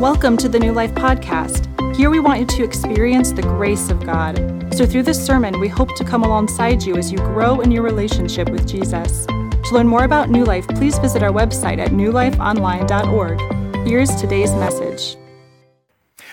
Welcome 0.00 0.38
to 0.38 0.48
the 0.48 0.58
New 0.58 0.72
Life 0.72 0.94
Podcast. 0.94 1.66
Here 1.94 2.08
we 2.08 2.20
want 2.20 2.40
you 2.40 2.46
to 2.46 2.64
experience 2.64 3.32
the 3.32 3.42
grace 3.42 3.90
of 3.90 4.06
God. 4.06 4.38
So, 4.74 4.86
through 4.86 5.02
this 5.02 5.22
sermon, 5.22 5.60
we 5.60 5.68
hope 5.68 5.94
to 5.96 6.04
come 6.04 6.22
alongside 6.22 6.82
you 6.82 6.96
as 6.96 7.12
you 7.12 7.18
grow 7.18 7.60
in 7.60 7.70
your 7.70 7.82
relationship 7.82 8.48
with 8.48 8.66
Jesus. 8.66 9.26
To 9.26 9.68
learn 9.72 9.86
more 9.86 10.04
about 10.04 10.30
New 10.30 10.44
Life, 10.44 10.66
please 10.68 10.96
visit 10.98 11.22
our 11.22 11.30
website 11.30 11.76
at 11.76 11.90
newlifeonline.org. 11.90 13.86
Here's 13.86 14.16
today's 14.16 14.52
message. 14.52 15.18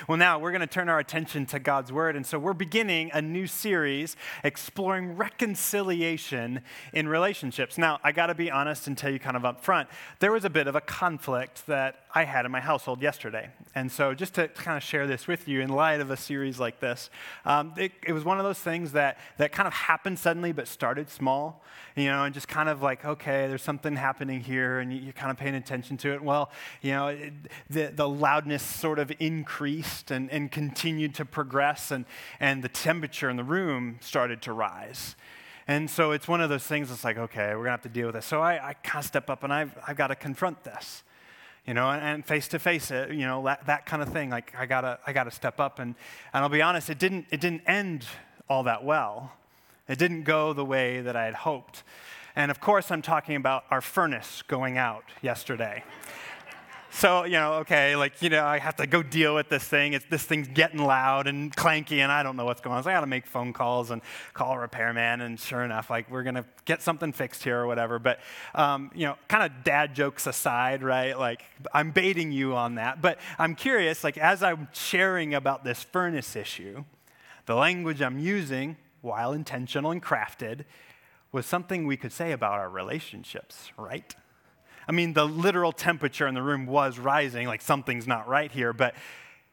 Well, 0.08 0.18
now 0.18 0.40
we're 0.40 0.52
going 0.52 0.62
to 0.62 0.68
turn 0.68 0.88
our 0.88 1.00
attention 1.00 1.46
to 1.48 1.60
God's 1.60 1.92
Word. 1.92 2.16
And 2.16 2.26
so 2.26 2.40
we're 2.40 2.54
beginning 2.54 3.12
a 3.14 3.22
new 3.22 3.46
series 3.46 4.16
exploring 4.42 5.18
reconciliation 5.18 6.62
in 6.94 7.10
relationships. 7.10 7.78
Now, 7.78 8.00
I 8.06 8.14
got 8.14 8.28
to 8.28 8.34
be 8.34 8.50
honest 8.50 8.88
and 8.88 8.98
tell 8.98 9.12
you 9.12 9.20
kind 9.20 9.36
of 9.36 9.44
up 9.44 9.66
front, 9.66 9.90
there 10.20 10.32
was 10.32 10.46
a 10.46 10.50
bit 10.50 10.68
of 10.68 10.78
a 10.78 10.82
conflict 10.82 11.68
that 11.68 12.06
I 12.16 12.24
had 12.24 12.46
in 12.46 12.54
my 12.54 12.62
household 12.62 13.02
yesterday. 13.02 13.50
And 13.76 13.92
so 13.92 14.14
just 14.14 14.36
to 14.36 14.48
kind 14.48 14.78
of 14.78 14.82
share 14.82 15.08
this 15.08 15.28
with 15.28 15.46
you 15.46 15.60
in 15.60 15.70
light 15.70 16.00
of 16.00 16.10
a 16.10 16.16
series 16.16 16.58
like 16.58 16.80
this, 16.80 17.10
um, 17.44 17.74
it, 17.76 17.92
it 18.08 18.14
was 18.14 18.24
one 18.24 18.38
of 18.38 18.46
those 18.46 18.60
things 18.60 18.94
that, 18.94 19.18
that 19.38 19.52
kind 19.52 19.68
of 19.68 19.74
happened 19.74 20.20
suddenly 20.20 20.54
but 20.54 20.70
started 20.70 21.10
small, 21.10 21.66
you 21.98 22.06
know, 22.06 22.24
and 22.24 22.34
just 22.34 22.48
kind 22.48 22.70
of 22.70 22.82
like, 22.82 23.04
okay, 23.04 23.48
there's 23.48 23.62
something 23.62 23.98
happening 23.98 24.40
here 24.40 24.80
and 24.80 24.94
you, 24.94 25.10
are 25.10 25.12
kind 25.14 25.32
of 25.32 25.38
paying 25.38 25.56
attention 25.56 25.98
to 25.98 26.14
it. 26.14 26.24
Well, 26.24 26.50
you 26.82 26.92
know, 26.92 27.08
it, 27.08 27.34
the, 27.70 27.92
the 27.94 28.08
loudness 28.08 28.64
sort 28.64 29.00
of 29.00 29.12
increased 29.20 29.97
increased 29.98 30.12
and, 30.12 30.32
and 30.32 30.52
continued 30.52 31.16
to 31.16 31.26
progress, 31.26 31.92
and, 31.92 32.06
and 32.40 32.64
the 32.64 32.70
temperature 32.70 33.30
in 33.30 33.38
the 33.38 33.44
room 33.44 33.98
started 34.02 34.42
to 34.44 34.54
rise. 34.54 35.16
And 35.68 35.90
so 35.90 36.14
it's 36.14 36.28
one 36.28 36.42
of 36.42 36.50
those 36.50 36.64
things 36.64 36.90
that's 36.90 37.04
like, 37.04 37.18
okay, 37.18 37.54
we're 37.56 37.66
to 37.66 37.72
have 37.72 37.82
to 37.82 37.90
deal 37.90 38.08
with 38.08 38.16
this. 38.16 38.26
So 38.26 38.42
I, 38.42 38.70
I 38.70 38.74
kind 38.74 39.04
of 39.04 39.06
step 39.06 39.30
up 39.30 39.44
and 39.44 39.52
I've, 39.52 39.72
I've 39.86 39.98
got 39.98 40.08
to 40.08 40.16
confront 40.16 40.64
this, 40.64 41.04
you 41.66 41.74
know, 41.74 41.90
and 41.90 42.26
face 42.26 42.48
to 42.50 42.60
face 42.60 42.90
it, 42.90 43.12
you 43.12 43.26
know, 43.26 43.44
that, 43.44 43.66
that 43.66 43.86
kind 43.86 44.02
of 44.02 44.10
thing. 44.10 44.30
Like 44.30 44.54
I 44.58 44.66
got 44.66 44.82
to 44.82 44.98
I 45.06 45.12
gotta 45.12 45.32
step 45.32 45.60
up. 45.60 45.80
And, 45.80 45.96
and 46.34 46.44
I'll 46.44 46.50
be 46.50 46.62
honest, 46.62 46.90
it 46.90 47.00
didn't, 47.00 47.26
it 47.32 47.42
didn't 47.42 47.64
end 47.68 48.06
all 48.48 48.64
that 48.64 48.86
well. 48.86 49.34
It 49.90 50.00
didn't 50.00 50.24
go 50.24 50.54
the 50.54 50.64
way 50.64 51.02
that 51.02 51.18
I 51.18 51.26
had 51.26 51.36
hoped. 51.36 51.84
And 52.34 52.50
of 52.50 52.62
course, 52.62 52.90
I'm 52.90 53.02
talking 53.02 53.36
about 53.36 53.66
our 53.70 53.82
furnace 53.82 54.44
going 54.48 54.78
out 54.78 55.04
yesterday. 55.22 55.84
So, 56.98 57.26
you 57.26 57.34
know, 57.34 57.54
okay, 57.58 57.96
like, 57.96 58.24
you 58.24 58.30
know, 58.30 58.44
I 58.44 58.58
have 58.58 58.78
to 58.78 58.88
go 58.88 59.04
deal 59.04 59.36
with 59.36 59.50
this 59.50 59.64
thing. 59.64 59.94
It's, 59.94 60.06
this 60.10 60.24
thing's 60.24 60.48
getting 60.48 60.80
loud 60.80 61.28
and 61.28 61.56
clanky, 61.56 62.00
and 62.00 62.12
I 62.12 62.24
don't 62.24 62.36
know 62.36 62.46
what's 62.46 62.60
going 62.60 62.76
on. 62.76 62.82
So 62.82 62.90
I 62.90 62.94
got 62.94 63.02
to 63.02 63.06
make 63.06 63.28
phone 63.28 63.54
calls 63.54 63.92
and 63.92 64.02
call 64.34 64.54
a 64.54 64.58
repairman, 64.58 65.22
and 65.22 65.40
sure 65.40 65.62
enough, 65.64 65.92
like, 65.92 66.10
we're 66.10 66.24
going 66.24 66.34
to 66.38 66.46
get 66.66 66.82
something 66.82 67.14
fixed 67.14 67.44
here 67.44 67.60
or 67.60 67.68
whatever. 67.68 68.00
But, 68.00 68.20
um, 68.56 68.90
you 68.96 69.06
know, 69.06 69.16
kind 69.28 69.44
of 69.44 69.64
dad 69.64 69.94
jokes 69.94 70.26
aside, 70.26 70.82
right? 70.82 71.16
Like, 71.16 71.44
I'm 71.72 71.92
baiting 71.92 72.32
you 72.32 72.56
on 72.56 72.76
that. 72.76 73.00
But 73.00 73.20
I'm 73.38 73.54
curious, 73.54 74.04
like, 74.04 74.18
as 74.18 74.42
I'm 74.42 74.68
sharing 74.74 75.36
about 75.36 75.64
this 75.64 75.84
furnace 75.84 76.36
issue, 76.36 76.84
the 77.46 77.54
language 77.54 78.02
I'm 78.02 78.18
using, 78.18 78.76
while 79.02 79.34
intentional 79.34 79.92
and 79.92 80.02
crafted, 80.02 80.66
was 81.32 81.46
something 81.46 81.86
we 81.86 81.96
could 81.96 82.12
say 82.12 82.32
about 82.32 82.54
our 82.54 82.72
relationships, 82.72 83.72
right? 83.78 84.16
I 84.88 84.94
mean, 84.94 85.14
the 85.14 85.26
literal 85.26 85.74
temperature 85.74 86.28
in 86.28 86.34
the 86.34 86.42
room 86.42 86.66
was 86.66 86.98
rising, 86.98 87.48
like 87.48 87.62
something's 87.62 88.08
not 88.08 88.28
right 88.28 88.52
here, 88.52 88.72
but 88.72 88.96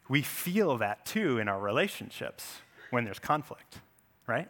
we 0.08 0.22
feel 0.22 0.78
that 0.78 1.04
too 1.04 1.38
in 1.38 1.48
our 1.48 1.58
relationships 1.58 2.60
when 2.90 3.04
there's 3.04 3.18
conflict, 3.18 3.80
right? 4.28 4.48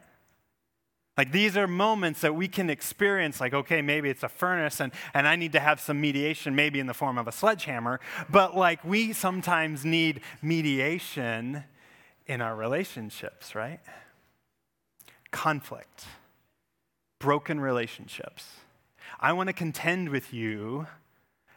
Like 1.17 1.33
these 1.33 1.57
are 1.57 1.67
moments 1.67 2.21
that 2.21 2.35
we 2.35 2.49
can 2.49 2.69
experience, 2.69 3.41
like, 3.41 3.55
okay, 3.55 3.81
maybe 3.81 4.11
it's 4.11 4.25
a 4.25 4.29
furnace 4.29 4.81
and, 4.81 4.93
and 5.15 5.27
I 5.27 5.37
need 5.37 5.53
to 5.53 5.61
have 5.61 5.81
some 5.81 6.01
mediation, 6.01 6.55
maybe 6.55 6.81
in 6.81 6.87
the 6.87 6.95
form 6.95 7.17
of 7.17 7.29
a 7.29 7.33
sledgehammer, 7.33 8.01
but 8.29 8.57
like 8.57 8.85
we 8.85 9.13
sometimes 9.13 9.85
need 9.85 10.21
mediation 10.43 11.65
in 12.27 12.41
our 12.41 12.57
relationships, 12.57 13.55
right? 13.55 13.81
Conflict, 15.31 16.05
broken 17.21 17.61
relationships 17.61 18.49
I 19.21 19.33
want 19.33 19.49
to 19.49 19.53
contend 19.53 20.09
with 20.09 20.33
you 20.33 20.87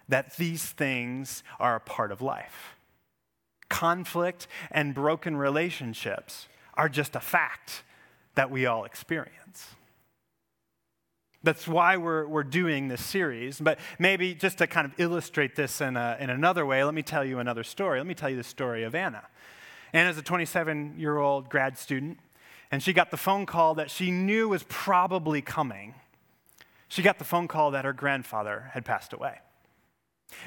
that 0.09 0.37
these 0.37 0.65
things 0.65 1.43
are 1.59 1.75
a 1.75 1.79
part 1.79 2.11
of 2.11 2.21
life. 2.21 2.75
Conflict 3.69 4.47
and 4.71 4.93
broken 4.93 5.35
relationships 5.35 6.47
are 6.75 6.87
just 6.87 7.15
a 7.15 7.19
fact 7.19 7.83
that 8.35 8.49
we 8.49 8.65
all 8.65 8.85
experience. 8.85 9.75
That's 11.43 11.67
why 11.67 11.97
we're, 11.97 12.25
we're 12.27 12.43
doing 12.43 12.87
this 12.87 13.03
series. 13.03 13.59
But 13.59 13.79
maybe 13.99 14.33
just 14.33 14.57
to 14.59 14.67
kind 14.67 14.85
of 14.85 14.93
illustrate 14.99 15.55
this 15.55 15.81
in, 15.81 15.97
a, 15.97 16.17
in 16.19 16.29
another 16.29 16.65
way, 16.65 16.83
let 16.83 16.93
me 16.93 17.03
tell 17.03 17.25
you 17.25 17.39
another 17.39 17.63
story. 17.63 17.99
Let 17.99 18.07
me 18.07 18.13
tell 18.13 18.29
you 18.29 18.37
the 18.37 18.43
story 18.43 18.83
of 18.83 18.95
Anna. 18.95 19.23
Anna's 19.93 20.17
a 20.17 20.21
27 20.21 20.95
year 20.97 21.17
old 21.17 21.49
grad 21.49 21.77
student, 21.77 22.19
and 22.71 22.83
she 22.83 22.93
got 22.93 23.11
the 23.11 23.17
phone 23.17 23.45
call 23.45 23.75
that 23.75 23.89
she 23.89 24.11
knew 24.11 24.49
was 24.49 24.63
probably 24.67 25.41
coming 25.41 25.95
she 26.87 27.01
got 27.01 27.19
the 27.19 27.25
phone 27.25 27.47
call 27.47 27.71
that 27.71 27.85
her 27.85 27.93
grandfather 27.93 28.71
had 28.73 28.85
passed 28.85 29.13
away. 29.13 29.39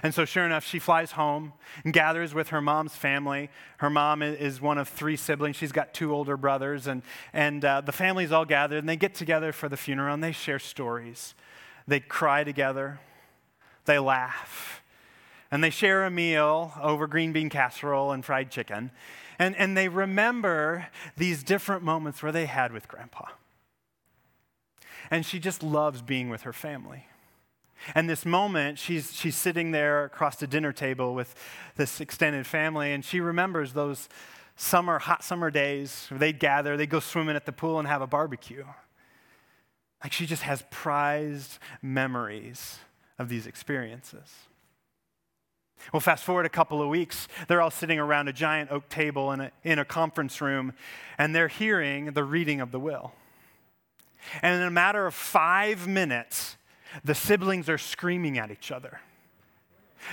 And 0.03 0.15
so, 0.15 0.25
sure 0.25 0.45
enough, 0.45 0.65
she 0.65 0.79
flies 0.79 1.13
home 1.13 1.55
and 1.85 1.93
gathers 1.93 2.35
with 2.35 2.49
her 2.49 2.61
mom's 2.61 2.95
family. 2.95 3.51
Her 3.79 3.91
mom 3.91 4.23
is 4.23 4.61
one 4.61 4.79
of 4.79 4.89
three 4.89 5.17
siblings. 5.17 5.57
She's 5.57 5.73
got 5.73 5.95
two 5.95 6.13
older 6.15 6.37
brothers, 6.37 6.87
and, 6.87 7.03
and 7.33 7.65
uh, 7.65 7.81
the 7.81 7.93
family's 7.93 8.31
all 8.31 8.45
gathered, 8.45 8.79
and 8.79 8.89
they 8.89 8.97
get 8.97 9.15
together 9.15 9.53
for 9.53 9.69
the 9.69 9.77
funeral, 9.77 10.13
and 10.13 10.23
they 10.23 10.33
share 10.33 10.59
stories. 10.59 11.35
They 11.87 12.01
cry 12.01 12.45
together, 12.45 13.01
they 13.87 13.99
laugh, 13.99 14.83
and 15.51 15.65
they 15.65 15.71
share 15.71 16.05
a 16.05 16.11
meal 16.11 16.73
over 16.81 17.07
green 17.07 17.33
bean 17.33 17.49
casserole 17.49 18.13
and 18.13 18.25
fried 18.25 18.51
chicken. 18.51 18.91
And, 19.39 19.57
and 19.57 19.77
they 19.77 19.89
remember 19.89 20.89
these 21.17 21.43
different 21.43 21.83
moments 21.83 22.23
where 22.23 22.33
they 22.33 22.47
had 22.47 22.73
with 22.73 22.87
grandpa 22.87 23.25
and 25.11 25.27
she 25.27 25.39
just 25.39 25.63
loves 25.63 26.03
being 26.03 26.29
with 26.29 26.43
her 26.43 26.53
family. 26.53 27.07
And 27.95 28.09
this 28.09 28.27
moment, 28.27 28.79
she's, 28.79 29.15
she's 29.15 29.37
sitting 29.37 29.71
there 29.71 30.05
across 30.05 30.37
the 30.37 30.47
dinner 30.47 30.73
table 30.73 31.15
with 31.15 31.35
this 31.77 32.01
extended 32.01 32.47
family, 32.47 32.93
and 32.93 33.05
she 33.05 33.21
remembers 33.21 33.73
those 33.73 34.09
summer, 34.57 34.99
hot 34.99 35.25
summer 35.25 35.51
days 35.51 36.07
where 36.11 36.19
they'd 36.19 36.39
gather, 36.39 36.77
they'd 36.77 36.91
go 36.91 37.01
swimming 37.01 37.37
at 37.37 37.47
the 37.47 37.53
pool 37.53 37.79
and 37.79 37.89
have 37.89 38.03
a 38.03 38.07
barbecue. 38.07 38.65
Like 40.03 40.13
she 40.13 40.27
just 40.27 40.43
has 40.43 40.63
prized 40.71 41.59
memories 41.83 42.79
of 43.19 43.29
these 43.29 43.47
experiences. 43.47 44.31
Well, 45.93 46.01
fast 46.01 46.25
forward 46.25 46.45
a 46.45 46.51
couple 46.51 46.83
of 46.83 46.89
weeks, 46.89 47.27
they're 47.49 47.63
all 47.63 47.71
sitting 47.71 47.99
around 47.99 48.29
a 48.29 48.35
giant 48.35 48.71
oak 48.71 48.91
table 48.91 49.33
in 49.33 49.41
a, 49.41 49.51
in 49.65 49.79
a 49.79 49.85
conference 49.85 50.41
room, 50.43 50.75
and 51.17 51.35
they're 51.35 51.49
hearing 51.49 52.13
the 52.13 52.25
reading 52.25 52.61
of 52.61 52.71
the 52.71 52.79
will. 52.79 53.13
And 54.43 54.61
in 54.61 54.67
a 54.67 54.71
matter 54.71 55.07
of 55.07 55.15
five 55.15 55.87
minutes, 55.87 56.57
the 57.05 57.15
siblings 57.15 57.69
are 57.69 57.79
screaming 57.79 58.39
at 58.39 58.51
each 58.51 58.71
other. 58.71 59.01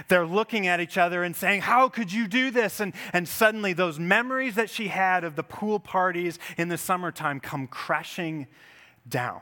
They're 0.07 0.25
looking 0.25 0.67
at 0.67 0.79
each 0.79 0.97
other 0.97 1.23
and 1.23 1.35
saying, 1.35 1.61
How 1.61 1.89
could 1.89 2.11
you 2.11 2.27
do 2.27 2.51
this? 2.51 2.79
And, 2.79 2.93
and 3.13 3.27
suddenly, 3.27 3.73
those 3.73 3.99
memories 3.99 4.55
that 4.55 4.69
she 4.69 4.89
had 4.89 5.23
of 5.23 5.35
the 5.35 5.43
pool 5.43 5.79
parties 5.79 6.39
in 6.57 6.67
the 6.67 6.77
summertime 6.77 7.39
come 7.39 7.67
crashing 7.67 8.47
down. 9.07 9.41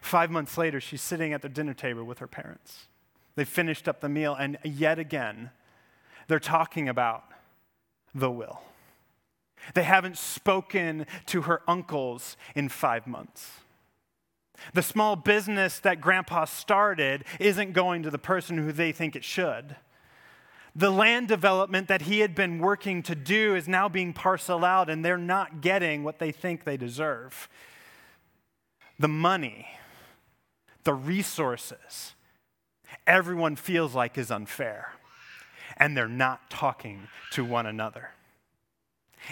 Five 0.00 0.30
months 0.30 0.58
later, 0.58 0.80
she's 0.80 1.02
sitting 1.02 1.32
at 1.32 1.42
the 1.42 1.48
dinner 1.48 1.74
table 1.74 2.04
with 2.04 2.18
her 2.18 2.26
parents. 2.26 2.86
They 3.34 3.44
finished 3.44 3.88
up 3.88 4.00
the 4.00 4.08
meal, 4.08 4.34
and 4.34 4.58
yet 4.64 4.98
again, 4.98 5.50
they're 6.26 6.40
talking 6.40 6.88
about 6.88 7.24
the 8.14 8.30
will. 8.30 8.62
They 9.74 9.82
haven't 9.82 10.18
spoken 10.18 11.06
to 11.26 11.42
her 11.42 11.62
uncles 11.68 12.36
in 12.54 12.68
five 12.68 13.06
months. 13.06 13.50
The 14.74 14.82
small 14.82 15.16
business 15.16 15.78
that 15.80 16.00
grandpa 16.00 16.44
started 16.44 17.24
isn't 17.38 17.72
going 17.72 18.02
to 18.02 18.10
the 18.10 18.18
person 18.18 18.58
who 18.58 18.72
they 18.72 18.92
think 18.92 19.14
it 19.14 19.24
should. 19.24 19.76
The 20.74 20.90
land 20.90 21.28
development 21.28 21.88
that 21.88 22.02
he 22.02 22.20
had 22.20 22.34
been 22.34 22.58
working 22.58 23.02
to 23.04 23.14
do 23.14 23.54
is 23.56 23.66
now 23.66 23.88
being 23.88 24.12
parceled 24.12 24.64
out, 24.64 24.88
and 24.90 25.04
they're 25.04 25.16
not 25.16 25.60
getting 25.60 26.04
what 26.04 26.18
they 26.18 26.30
think 26.30 26.64
they 26.64 26.76
deserve. 26.76 27.48
The 28.98 29.08
money, 29.08 29.68
the 30.84 30.94
resources, 30.94 32.14
everyone 33.06 33.56
feels 33.56 33.94
like 33.94 34.18
is 34.18 34.30
unfair, 34.30 34.92
and 35.76 35.96
they're 35.96 36.08
not 36.08 36.50
talking 36.50 37.08
to 37.32 37.44
one 37.44 37.66
another. 37.66 38.10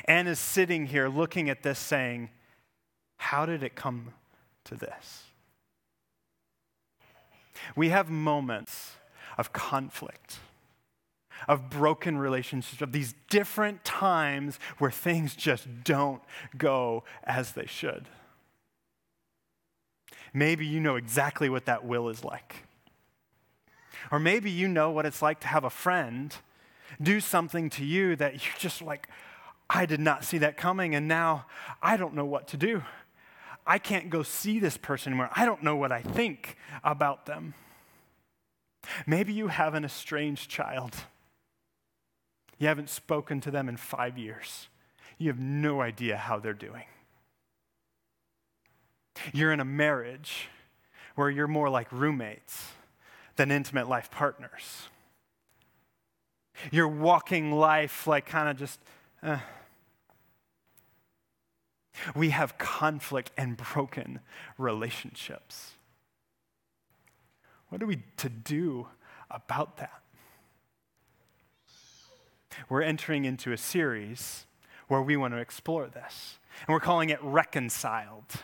Anna's 0.05 0.39
sitting 0.39 0.87
here 0.87 1.09
looking 1.09 1.49
at 1.51 1.63
this 1.63 1.79
saying, 1.79 2.31
How 3.17 3.47
did 3.47 3.63
it 3.63 3.75
come 3.75 4.13
to 4.65 4.75
this? 4.75 5.25
We 7.75 7.89
have 7.89 8.11
moments 8.11 8.97
of 9.39 9.53
conflict, 9.53 10.39
of 11.49 11.71
broken 11.71 12.19
relationships, 12.19 12.83
of 12.83 12.93
these 12.93 13.15
different 13.29 13.85
times 13.85 14.59
where 14.79 14.91
things 14.91 15.35
just 15.35 15.67
don't 15.85 16.23
go 16.57 17.05
as 17.25 17.53
they 17.53 17.67
should. 17.67 18.09
Maybe 20.33 20.67
you 20.67 20.81
know 20.81 20.97
exactly 20.97 21.49
what 21.49 21.65
that 21.67 21.85
will 21.85 22.09
is 22.09 22.23
like. 22.23 22.67
Or 24.13 24.19
maybe 24.19 24.51
you 24.51 24.69
know 24.69 24.91
what 24.91 25.07
it's 25.07 25.23
like 25.23 25.41
to 25.41 25.47
have 25.47 25.65
a 25.65 25.71
friend 25.71 26.35
do 27.01 27.21
something 27.21 27.71
to 27.71 27.85
you 27.85 28.17
that 28.17 28.33
you're 28.35 28.55
just 28.59 28.83
like, 28.83 29.09
I 29.69 29.87
did 29.87 30.01
not 30.01 30.25
see 30.25 30.39
that 30.39 30.57
coming, 30.57 30.95
and 30.95 31.09
now 31.09 31.47
I 31.83 31.97
don't 31.97 32.15
know 32.15 32.25
what 32.25 32.49
to 32.49 32.57
do. 32.57 32.83
I 33.67 33.79
can't 33.79 34.11
go 34.11 34.23
see 34.23 34.61
this 34.61 34.77
person 34.77 35.13
anymore. 35.13 35.31
I 35.35 35.45
don't 35.45 35.63
know 35.63 35.77
what 35.77 35.91
I 35.91 36.03
think 36.03 36.57
about 36.85 37.27
them. 37.27 37.55
Maybe 39.07 39.33
you 39.33 39.49
have 39.49 39.75
an 39.75 39.85
estranged 39.85 40.49
child. 40.49 40.95
You 42.59 42.69
haven't 42.69 42.89
spoken 42.89 43.41
to 43.41 43.51
them 43.51 43.69
in 43.69 43.77
five 43.77 44.17
years. 44.17 44.69
You 45.19 45.29
have 45.29 45.41
no 45.41 45.81
idea 45.81 46.17
how 46.17 46.39
they're 46.39 46.55
doing. 46.55 46.85
You're 49.33 49.53
in 49.53 49.61
a 49.61 49.65
marriage 49.65 50.49
where 51.17 51.31
you're 51.31 51.49
more 51.49 51.69
like 51.69 51.91
roommates 51.91 52.69
than 53.37 53.51
intimate 53.51 53.89
life 53.89 54.11
partners. 54.11 54.89
You're 56.71 56.89
walking 56.89 57.53
life 57.53 58.07
like 58.07 58.27
kind 58.27 58.49
of 58.49 58.57
just, 58.57 58.79
eh. 59.23 59.39
We 62.15 62.31
have 62.31 62.59
conflict 62.59 63.31
and 63.37 63.57
broken 63.57 64.21
relationships. 64.59 65.73
What 67.69 67.83
are 67.83 67.87
we 67.87 68.03
to 68.19 68.29
do 68.29 68.89
about 69.31 69.79
that? 69.79 70.03
We're 72.69 72.83
entering 72.83 73.25
into 73.25 73.53
a 73.53 73.59
series 73.59 74.47
where 74.89 75.03
we 75.03 75.17
want 75.17 75.35
to 75.35 75.39
explore 75.39 75.87
this. 75.89 76.39
And 76.67 76.73
we're 76.73 76.81
calling 76.81 77.11
it 77.11 77.19
Reconciled. 77.23 78.41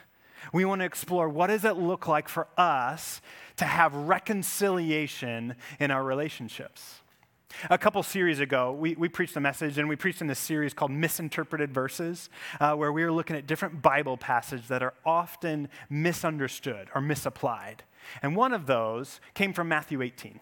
We 0.52 0.64
want 0.64 0.80
to 0.80 0.84
explore 0.84 1.28
what 1.28 1.46
does 1.46 1.64
it 1.64 1.76
look 1.76 2.08
like 2.08 2.28
for 2.28 2.48
us 2.58 3.20
to 3.56 3.64
have 3.64 3.94
reconciliation 3.94 5.54
in 5.78 5.90
our 5.90 6.02
relationships. 6.02 7.01
A 7.70 7.78
couple 7.78 8.02
series 8.02 8.40
ago, 8.40 8.72
we, 8.72 8.94
we 8.94 9.08
preached 9.08 9.36
a 9.36 9.40
message, 9.40 9.78
and 9.78 9.88
we 9.88 9.96
preached 9.96 10.20
in 10.20 10.26
this 10.26 10.38
series 10.38 10.74
called 10.74 10.90
Misinterpreted 10.90 11.72
Verses, 11.72 12.30
uh, 12.60 12.74
where 12.74 12.92
we 12.92 13.04
were 13.04 13.12
looking 13.12 13.36
at 13.36 13.46
different 13.46 13.82
Bible 13.82 14.16
passages 14.16 14.68
that 14.68 14.82
are 14.82 14.94
often 15.04 15.68
misunderstood 15.88 16.88
or 16.94 17.00
misapplied. 17.00 17.84
And 18.22 18.36
one 18.36 18.52
of 18.52 18.66
those 18.66 19.20
came 19.34 19.52
from 19.52 19.68
Matthew 19.68 20.02
18. 20.02 20.40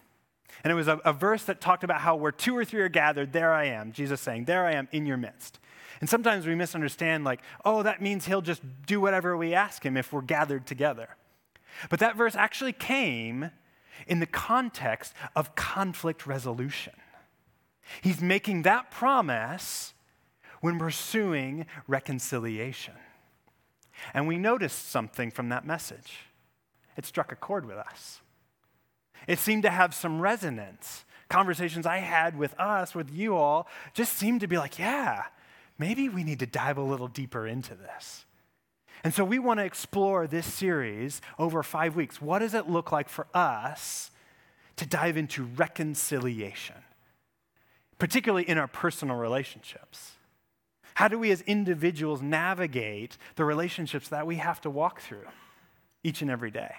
And 0.63 0.71
it 0.71 0.75
was 0.75 0.87
a, 0.87 0.97
a 1.05 1.13
verse 1.13 1.43
that 1.43 1.61
talked 1.61 1.83
about 1.83 2.01
how 2.01 2.15
where 2.15 2.31
two 2.31 2.55
or 2.55 2.65
three 2.65 2.81
are 2.81 2.89
gathered, 2.89 3.33
there 3.33 3.53
I 3.53 3.65
am. 3.65 3.91
Jesus 3.91 4.21
saying, 4.21 4.45
There 4.45 4.65
I 4.65 4.73
am 4.73 4.87
in 4.91 5.05
your 5.05 5.17
midst. 5.17 5.59
And 6.01 6.09
sometimes 6.09 6.47
we 6.47 6.55
misunderstand, 6.55 7.23
like, 7.23 7.41
oh, 7.63 7.83
that 7.83 8.01
means 8.01 8.25
he'll 8.25 8.41
just 8.41 8.61
do 8.87 8.99
whatever 8.99 9.37
we 9.37 9.53
ask 9.53 9.85
him 9.85 9.95
if 9.95 10.11
we're 10.11 10.21
gathered 10.21 10.65
together. 10.65 11.09
But 11.89 11.99
that 11.99 12.15
verse 12.15 12.35
actually 12.35 12.73
came 12.73 13.51
in 14.07 14.19
the 14.19 14.25
context 14.25 15.13
of 15.35 15.55
conflict 15.55 16.25
resolution. 16.25 16.93
He's 18.01 18.21
making 18.21 18.63
that 18.63 18.91
promise 18.91 19.93
when 20.61 20.79
pursuing 20.79 21.65
reconciliation. 21.87 22.93
And 24.13 24.27
we 24.27 24.37
noticed 24.37 24.89
something 24.89 25.31
from 25.31 25.49
that 25.49 25.65
message. 25.65 26.19
It 26.97 27.05
struck 27.05 27.31
a 27.31 27.35
chord 27.35 27.65
with 27.65 27.77
us. 27.77 28.21
It 29.27 29.39
seemed 29.39 29.63
to 29.63 29.69
have 29.69 29.93
some 29.93 30.21
resonance. 30.21 31.05
Conversations 31.29 31.85
I 31.85 31.97
had 31.97 32.37
with 32.37 32.59
us, 32.59 32.93
with 32.93 33.11
you 33.11 33.35
all, 33.35 33.67
just 33.93 34.13
seemed 34.13 34.41
to 34.41 34.47
be 34.47 34.57
like, 34.57 34.77
yeah, 34.77 35.23
maybe 35.77 36.09
we 36.09 36.23
need 36.23 36.39
to 36.39 36.45
dive 36.45 36.77
a 36.77 36.83
little 36.83 37.07
deeper 37.07 37.47
into 37.47 37.75
this. 37.75 38.25
And 39.03 39.13
so 39.13 39.23
we 39.23 39.39
want 39.39 39.59
to 39.59 39.65
explore 39.65 40.27
this 40.27 40.45
series 40.45 41.21
over 41.39 41.63
five 41.63 41.95
weeks. 41.95 42.21
What 42.21 42.39
does 42.39 42.53
it 42.53 42.69
look 42.69 42.91
like 42.91 43.09
for 43.09 43.27
us 43.33 44.11
to 44.75 44.85
dive 44.85 45.17
into 45.17 45.43
reconciliation, 45.43 46.75
particularly 48.01 48.49
in 48.49 48.57
our 48.57 48.67
personal 48.67 49.15
relationships? 49.15 50.13
How 50.95 51.07
do 51.07 51.19
we 51.19 51.29
as 51.29 51.41
individuals 51.41 52.19
navigate 52.19 53.15
the 53.35 53.45
relationships 53.45 54.07
that 54.07 54.25
we 54.25 54.37
have 54.37 54.59
to 54.61 54.71
walk 54.71 55.01
through 55.01 55.27
each 56.03 56.23
and 56.23 56.31
every 56.31 56.49
day? 56.49 56.73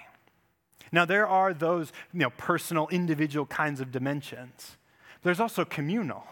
Now, 0.90 1.04
there 1.04 1.28
are 1.28 1.54
those 1.54 1.92
you 2.12 2.18
know, 2.18 2.30
personal, 2.30 2.88
individual 2.88 3.46
kinds 3.46 3.80
of 3.80 3.92
dimensions. 3.92 4.76
There's 5.22 5.38
also 5.38 5.64
communal. 5.64 6.24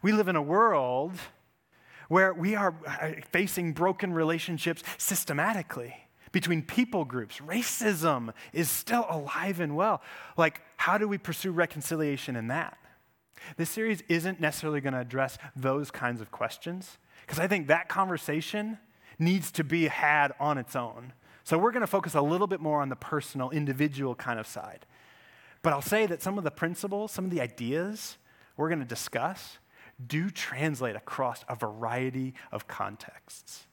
We 0.00 0.12
live 0.12 0.28
in 0.28 0.36
a 0.36 0.42
world 0.42 1.14
where 2.08 2.32
we 2.32 2.54
are 2.54 2.72
uh, 2.86 3.20
facing 3.32 3.72
broken 3.72 4.12
relationships 4.12 4.84
systematically 4.96 5.92
between 6.30 6.62
people 6.62 7.04
groups. 7.04 7.38
Racism 7.38 8.32
is 8.52 8.70
still 8.70 9.06
alive 9.10 9.58
and 9.58 9.74
well. 9.74 10.02
Like, 10.36 10.60
how 10.76 10.98
do 10.98 11.08
we 11.08 11.18
pursue 11.18 11.50
reconciliation 11.50 12.36
in 12.36 12.46
that? 12.46 12.78
This 13.56 13.70
series 13.70 14.02
isn't 14.08 14.40
necessarily 14.40 14.80
going 14.80 14.94
to 14.94 15.00
address 15.00 15.38
those 15.54 15.90
kinds 15.90 16.20
of 16.20 16.30
questions 16.30 16.98
because 17.22 17.38
I 17.38 17.46
think 17.46 17.68
that 17.68 17.88
conversation 17.88 18.78
needs 19.18 19.50
to 19.52 19.64
be 19.64 19.86
had 19.86 20.32
on 20.38 20.58
its 20.58 20.76
own. 20.76 21.12
So 21.44 21.56
we're 21.58 21.70
going 21.70 21.82
to 21.82 21.86
focus 21.86 22.14
a 22.14 22.20
little 22.20 22.46
bit 22.46 22.60
more 22.60 22.82
on 22.82 22.88
the 22.88 22.96
personal, 22.96 23.50
individual 23.50 24.14
kind 24.14 24.40
of 24.40 24.46
side. 24.46 24.84
But 25.62 25.72
I'll 25.72 25.82
say 25.82 26.06
that 26.06 26.22
some 26.22 26.38
of 26.38 26.44
the 26.44 26.50
principles, 26.50 27.12
some 27.12 27.24
of 27.24 27.30
the 27.30 27.40
ideas 27.40 28.18
we're 28.56 28.68
going 28.68 28.80
to 28.80 28.84
discuss 28.84 29.58
do 30.04 30.30
translate 30.30 30.96
across 30.96 31.44
a 31.48 31.54
variety 31.54 32.34
of 32.52 32.66
contexts. 32.66 33.66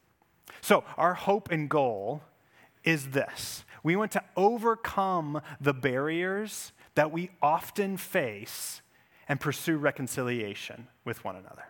So, 0.61 0.83
our 0.97 1.13
hope 1.13 1.51
and 1.51 1.69
goal 1.69 2.21
is 2.83 3.09
this 3.09 3.65
we 3.81 3.95
want 3.95 4.11
to 4.11 4.23
overcome 4.37 5.41
the 5.59 5.73
barriers 5.73 6.71
that 6.95 7.11
we 7.11 7.31
often 7.41 7.97
face 7.97 8.81
and 9.27 9.39
pursue 9.39 9.77
reconciliation 9.77 10.87
with 11.05 11.23
one 11.23 11.35
another. 11.35 11.65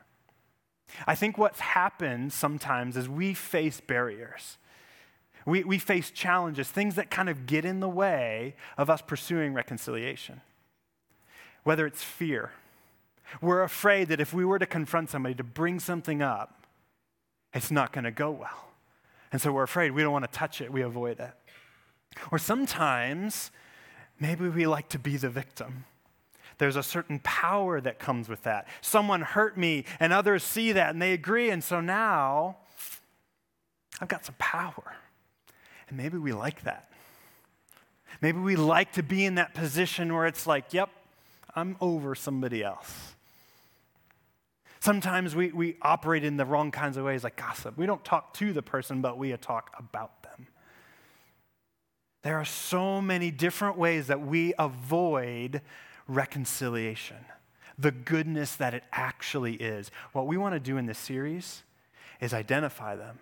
I 1.08 1.16
think 1.16 1.38
what's 1.38 1.60
happened 1.60 2.34
sometimes 2.34 2.98
is 2.98 3.10
we 3.10 3.34
face 3.34 3.80
barriers. 3.80 4.58
We, 5.46 5.64
we 5.64 5.78
face 5.78 6.12
challenges, 6.12 6.70
things 6.70 6.96
that 6.96 7.10
kind 7.12 7.30
of 7.30 7.46
get 7.46 7.66
in 7.66 7.80
the 7.80 7.90
way 7.90 8.56
of 8.78 8.90
us 8.90 9.02
pursuing 9.02 9.54
reconciliation. 9.54 10.42
Whether 11.64 11.86
it's 11.86 12.04
fear, 12.04 12.52
we're 13.42 13.64
afraid 13.64 14.10
that 14.10 14.20
if 14.20 14.34
we 14.34 14.46
were 14.46 14.60
to 14.60 14.66
confront 14.66 15.10
somebody 15.10 15.36
to 15.36 15.44
bring 15.44 15.80
something 15.80 16.22
up, 16.22 16.66
it's 17.54 17.72
not 17.72 17.92
going 17.92 18.04
to 18.04 18.12
go 18.12 18.32
well. 18.32 18.70
And 19.32 19.42
so 19.42 19.52
we're 19.52 19.64
afraid. 19.64 19.92
We 19.92 20.02
don't 20.02 20.14
want 20.14 20.30
to 20.32 20.38
touch 20.38 20.62
it, 20.62 20.72
we 20.72 20.82
avoid 20.82 21.20
it. 21.20 21.32
Or 22.32 22.38
sometimes, 22.38 23.52
maybe 24.20 24.48
we 24.48 24.68
like 24.68 24.90
to 24.90 25.00
be 25.00 25.18
the 25.18 25.30
victim. 25.30 25.86
There's 26.58 26.76
a 26.76 26.84
certain 26.84 27.20
power 27.24 27.82
that 27.82 28.00
comes 28.00 28.30
with 28.30 28.44
that. 28.44 28.68
Someone 28.82 29.22
hurt 29.22 29.58
me, 29.58 29.86
and 30.00 30.14
others 30.14 30.44
see 30.44 30.72
that 30.72 30.92
and 30.92 31.02
they 31.02 31.14
agree. 31.14 31.50
And 31.50 31.64
so 31.64 31.82
now 31.82 32.58
I've 34.00 34.08
got 34.08 34.26
some 34.26 34.36
power. 34.38 34.96
And 35.88 35.98
maybe 35.98 36.18
we 36.18 36.34
like 36.34 36.64
that. 36.64 36.90
Maybe 38.22 38.40
we 38.40 38.56
like 38.56 38.94
to 38.94 39.04
be 39.04 39.26
in 39.26 39.36
that 39.36 39.54
position 39.54 40.14
where 40.14 40.26
it's 40.26 40.48
like, 40.48 40.74
yep, 40.74 40.90
I'm 41.56 41.76
over 41.82 42.16
somebody 42.16 42.64
else. 42.64 43.16
Sometimes 44.80 45.36
we, 45.36 45.52
we 45.52 45.78
operate 45.82 46.24
in 46.24 46.36
the 46.36 46.46
wrong 46.46 46.70
kinds 46.72 46.98
of 46.98 47.06
ways, 47.06 47.24
like 47.24 47.38
gossip. 47.38 47.78
We 47.78 47.86
don't 47.86 48.04
talk 48.04 48.34
to 48.36 48.52
the 48.52 48.62
person, 48.62 49.02
but 49.02 49.18
we 49.18 49.32
talk 49.38 49.74
about 49.80 50.24
them. 50.24 50.48
There 52.24 52.38
are 52.38 52.46
so 52.46 53.02
many 53.02 53.32
different 53.32 53.78
ways 53.78 54.08
that 54.08 54.22
we 54.22 54.54
avoid 54.58 55.62
reconciliation, 56.08 57.18
the 57.78 57.92
goodness 57.92 58.56
that 58.56 58.74
it 58.74 58.84
actually 58.92 59.56
is. 59.56 59.92
What 60.12 60.28
we 60.28 60.38
want 60.38 60.56
to 60.56 60.60
do 60.60 60.78
in 60.78 60.86
this 60.86 61.00
series 61.00 61.64
is 62.20 62.34
identify 62.34 62.96
them 62.96 63.20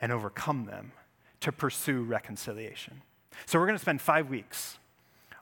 and 0.00 0.12
overcome 0.12 0.66
them 0.66 0.92
to 1.40 1.52
pursue 1.52 2.02
reconciliation. 2.02 3.02
So 3.44 3.58
we're 3.58 3.66
going 3.66 3.78
to 3.78 3.82
spend 3.82 4.00
five 4.00 4.30
weeks 4.30 4.78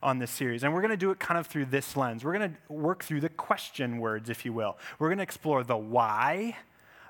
on 0.05 0.19
this 0.19 0.31
series. 0.31 0.63
And 0.63 0.73
we're 0.73 0.83
going 0.83 0.91
to 0.91 0.97
do 0.97 1.11
it 1.11 1.19
kind 1.19 1.39
of 1.39 1.47
through 1.47 1.65
this 1.67 1.97
lens. 1.97 2.25
We're 2.25 2.37
going 2.37 2.51
to 2.51 2.73
work 2.73 3.03
through 3.03 3.23
the 3.23 3.31
question 3.31 3.99
words, 3.99 4.29
if 4.29 4.45
you 4.45 4.53
will. 4.53 4.77
We're 4.99 5.09
going 5.09 5.19
to 5.19 5.25
explore 5.25 5.65
the 5.65 5.79
why, 5.79 6.59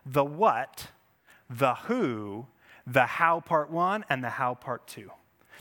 the 0.07 0.25
what, 0.25 0.89
the 1.51 1.75
who, 1.75 2.47
the 2.87 3.05
how 3.05 3.41
part 3.41 3.71
one, 3.71 4.05
and 4.09 4.23
the 4.23 4.31
how 4.31 4.55
part 4.55 4.87
two. 4.87 5.11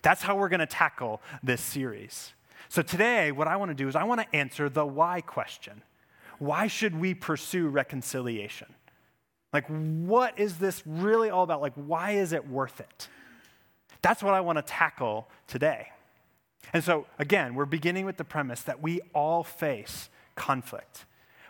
That's 0.03 0.21
how 0.21 0.35
we're 0.35 0.49
going 0.49 0.59
to 0.59 0.65
tackle 0.65 1.21
this 1.41 1.61
series. 1.61 2.33
So 2.69 2.81
today, 2.81 3.31
what 3.31 3.47
I 3.47 3.55
want 3.55 3.69
to 3.69 3.75
do 3.75 3.87
is 3.87 3.95
I 3.95 4.03
want 4.03 4.21
to 4.21 4.35
answer 4.35 4.69
the 4.69 4.85
why 4.85 5.21
question. 5.21 5.81
Why 6.39 6.67
should 6.67 6.99
we 6.99 7.13
pursue 7.13 7.67
reconciliation? 7.67 8.73
Like, 9.51 9.67
what 9.67 10.37
is 10.39 10.57
this 10.57 10.81
really 10.85 11.29
all 11.29 11.43
about? 11.43 11.61
Like, 11.61 11.73
why 11.75 12.11
is 12.11 12.33
it 12.33 12.47
worth 12.47 12.79
it? 12.79 13.07
That's 14.01 14.23
what 14.23 14.33
I 14.33 14.41
want 14.41 14.57
to 14.57 14.63
tackle 14.63 15.29
today. 15.47 15.89
And 16.73 16.83
so, 16.83 17.05
again, 17.19 17.55
we're 17.55 17.65
beginning 17.65 18.05
with 18.05 18.17
the 18.17 18.23
premise 18.23 18.61
that 18.63 18.81
we 18.81 19.01
all 19.13 19.43
face 19.43 20.09
conflict. 20.35 21.05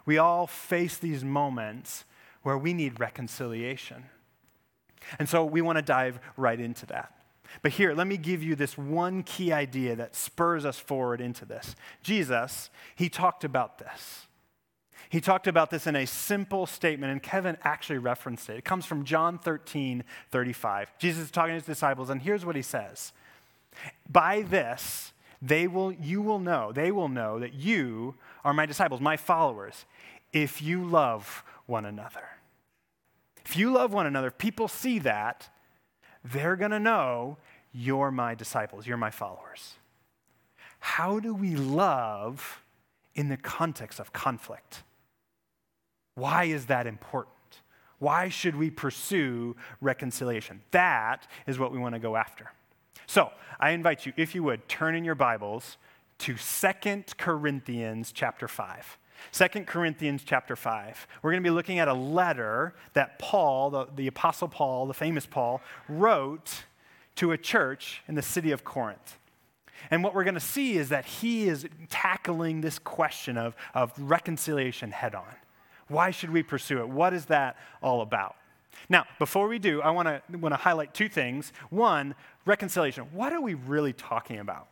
We 0.05 0.17
all 0.17 0.47
face 0.47 0.97
these 0.97 1.23
moments 1.23 2.03
where 2.41 2.57
we 2.57 2.73
need 2.73 2.99
reconciliation. 2.99 4.03
And 5.17 5.29
so 5.29 5.45
we 5.45 5.61
want 5.61 5.77
to 5.77 5.81
dive 5.81 6.19
right 6.35 6.59
into 6.59 6.85
that. 6.87 7.13
But 7.61 7.73
here, 7.73 7.93
let 7.93 8.07
me 8.07 8.17
give 8.17 8.41
you 8.41 8.55
this 8.55 8.77
one 8.77 9.23
key 9.23 9.51
idea 9.51 9.95
that 9.95 10.15
spurs 10.15 10.65
us 10.65 10.79
forward 10.79 11.21
into 11.21 11.45
this. 11.45 11.75
Jesus, 12.01 12.69
he 12.95 13.09
talked 13.09 13.43
about 13.43 13.77
this. 13.77 14.27
He 15.09 15.21
talked 15.21 15.45
about 15.45 15.69
this 15.69 15.85
in 15.85 15.95
a 15.95 16.07
simple 16.07 16.65
statement, 16.65 17.11
and 17.11 17.21
Kevin 17.21 17.57
actually 17.63 17.99
referenced 17.99 18.49
it. 18.49 18.57
It 18.57 18.65
comes 18.65 18.85
from 18.85 19.05
John 19.05 19.37
13, 19.37 20.03
35. 20.31 20.97
Jesus 20.97 21.25
is 21.25 21.31
talking 21.31 21.51
to 21.51 21.55
his 21.55 21.65
disciples, 21.65 22.09
and 22.09 22.21
here's 22.21 22.43
what 22.45 22.55
he 22.55 22.63
says 22.63 23.13
By 24.09 24.41
this, 24.41 25.13
they 25.39 25.67
will, 25.67 25.91
you 25.91 26.21
will 26.21 26.39
know, 26.39 26.71
they 26.71 26.91
will 26.91 27.09
know 27.09 27.37
that 27.37 27.53
you 27.53 28.15
are 28.43 28.53
my 28.53 28.65
disciples, 28.65 29.01
my 29.01 29.17
followers, 29.17 29.85
if 30.31 30.61
you 30.61 30.83
love 30.83 31.43
one 31.67 31.85
another. 31.85 32.23
If 33.45 33.57
you 33.57 33.71
love 33.71 33.93
one 33.93 34.07
another, 34.07 34.31
people 34.31 34.67
see 34.67 34.99
that, 34.99 35.49
they're 36.23 36.55
going 36.55 36.71
to 36.71 36.79
know 36.79 37.37
you're 37.73 38.11
my 38.11 38.35
disciples, 38.35 38.87
you're 38.87 38.97
my 38.97 39.11
followers. 39.11 39.73
How 40.79 41.19
do 41.19 41.33
we 41.33 41.55
love 41.55 42.61
in 43.15 43.29
the 43.29 43.37
context 43.37 43.99
of 43.99 44.13
conflict? 44.13 44.83
Why 46.15 46.45
is 46.45 46.67
that 46.67 46.87
important? 46.87 47.33
Why 47.99 48.29
should 48.29 48.55
we 48.55 48.69
pursue 48.69 49.55
reconciliation? 49.81 50.61
That 50.71 51.27
is 51.47 51.57
what 51.57 51.71
we 51.71 51.79
want 51.79 51.95
to 51.95 51.99
go 51.99 52.15
after. 52.15 52.51
So, 53.07 53.31
I 53.59 53.71
invite 53.71 54.05
you, 54.05 54.13
if 54.17 54.35
you 54.35 54.43
would, 54.43 54.67
turn 54.67 54.95
in 54.95 55.03
your 55.05 55.15
Bibles 55.15 55.77
to 56.19 56.37
Second 56.37 57.15
Corinthians 57.17 58.11
chapter 58.11 58.47
5. 58.47 58.97
2 59.31 59.47
Corinthians 59.65 60.23
chapter 60.25 60.55
5. 60.55 61.07
We're 61.21 61.31
going 61.31 61.43
to 61.43 61.49
be 61.49 61.53
looking 61.53 61.79
at 61.79 61.87
a 61.87 61.93
letter 61.93 62.75
that 62.93 63.19
Paul, 63.19 63.69
the, 63.69 63.87
the 63.95 64.07
Apostle 64.07 64.47
Paul, 64.47 64.85
the 64.85 64.93
famous 64.93 65.25
Paul, 65.25 65.61
wrote 65.87 66.65
to 67.15 67.31
a 67.31 67.37
church 67.37 68.01
in 68.07 68.15
the 68.15 68.21
city 68.21 68.51
of 68.51 68.63
Corinth. 68.63 69.17
And 69.91 70.03
what 70.03 70.13
we're 70.13 70.23
going 70.23 70.33
to 70.35 70.39
see 70.39 70.77
is 70.77 70.89
that 70.89 71.05
he 71.05 71.47
is 71.47 71.67
tackling 71.89 72.61
this 72.61 72.79
question 72.79 73.37
of, 73.37 73.55
of 73.73 73.91
reconciliation 73.97 74.91
head 74.91 75.15
on. 75.15 75.35
Why 75.87 76.11
should 76.11 76.29
we 76.29 76.43
pursue 76.43 76.79
it? 76.79 76.89
What 76.89 77.13
is 77.13 77.25
that 77.25 77.57
all 77.81 78.01
about? 78.01 78.35
Now, 78.89 79.05
before 79.19 79.47
we 79.47 79.59
do, 79.59 79.81
I 79.81 79.91
want 79.91 80.07
to 80.07 80.37
want 80.37 80.53
to 80.53 80.57
highlight 80.57 80.93
two 80.93 81.07
things. 81.07 81.53
One, 81.69 82.15
reconciliation. 82.45 83.05
What 83.11 83.31
are 83.31 83.41
we 83.41 83.53
really 83.53 83.93
talking 83.93 84.39
about? 84.39 84.67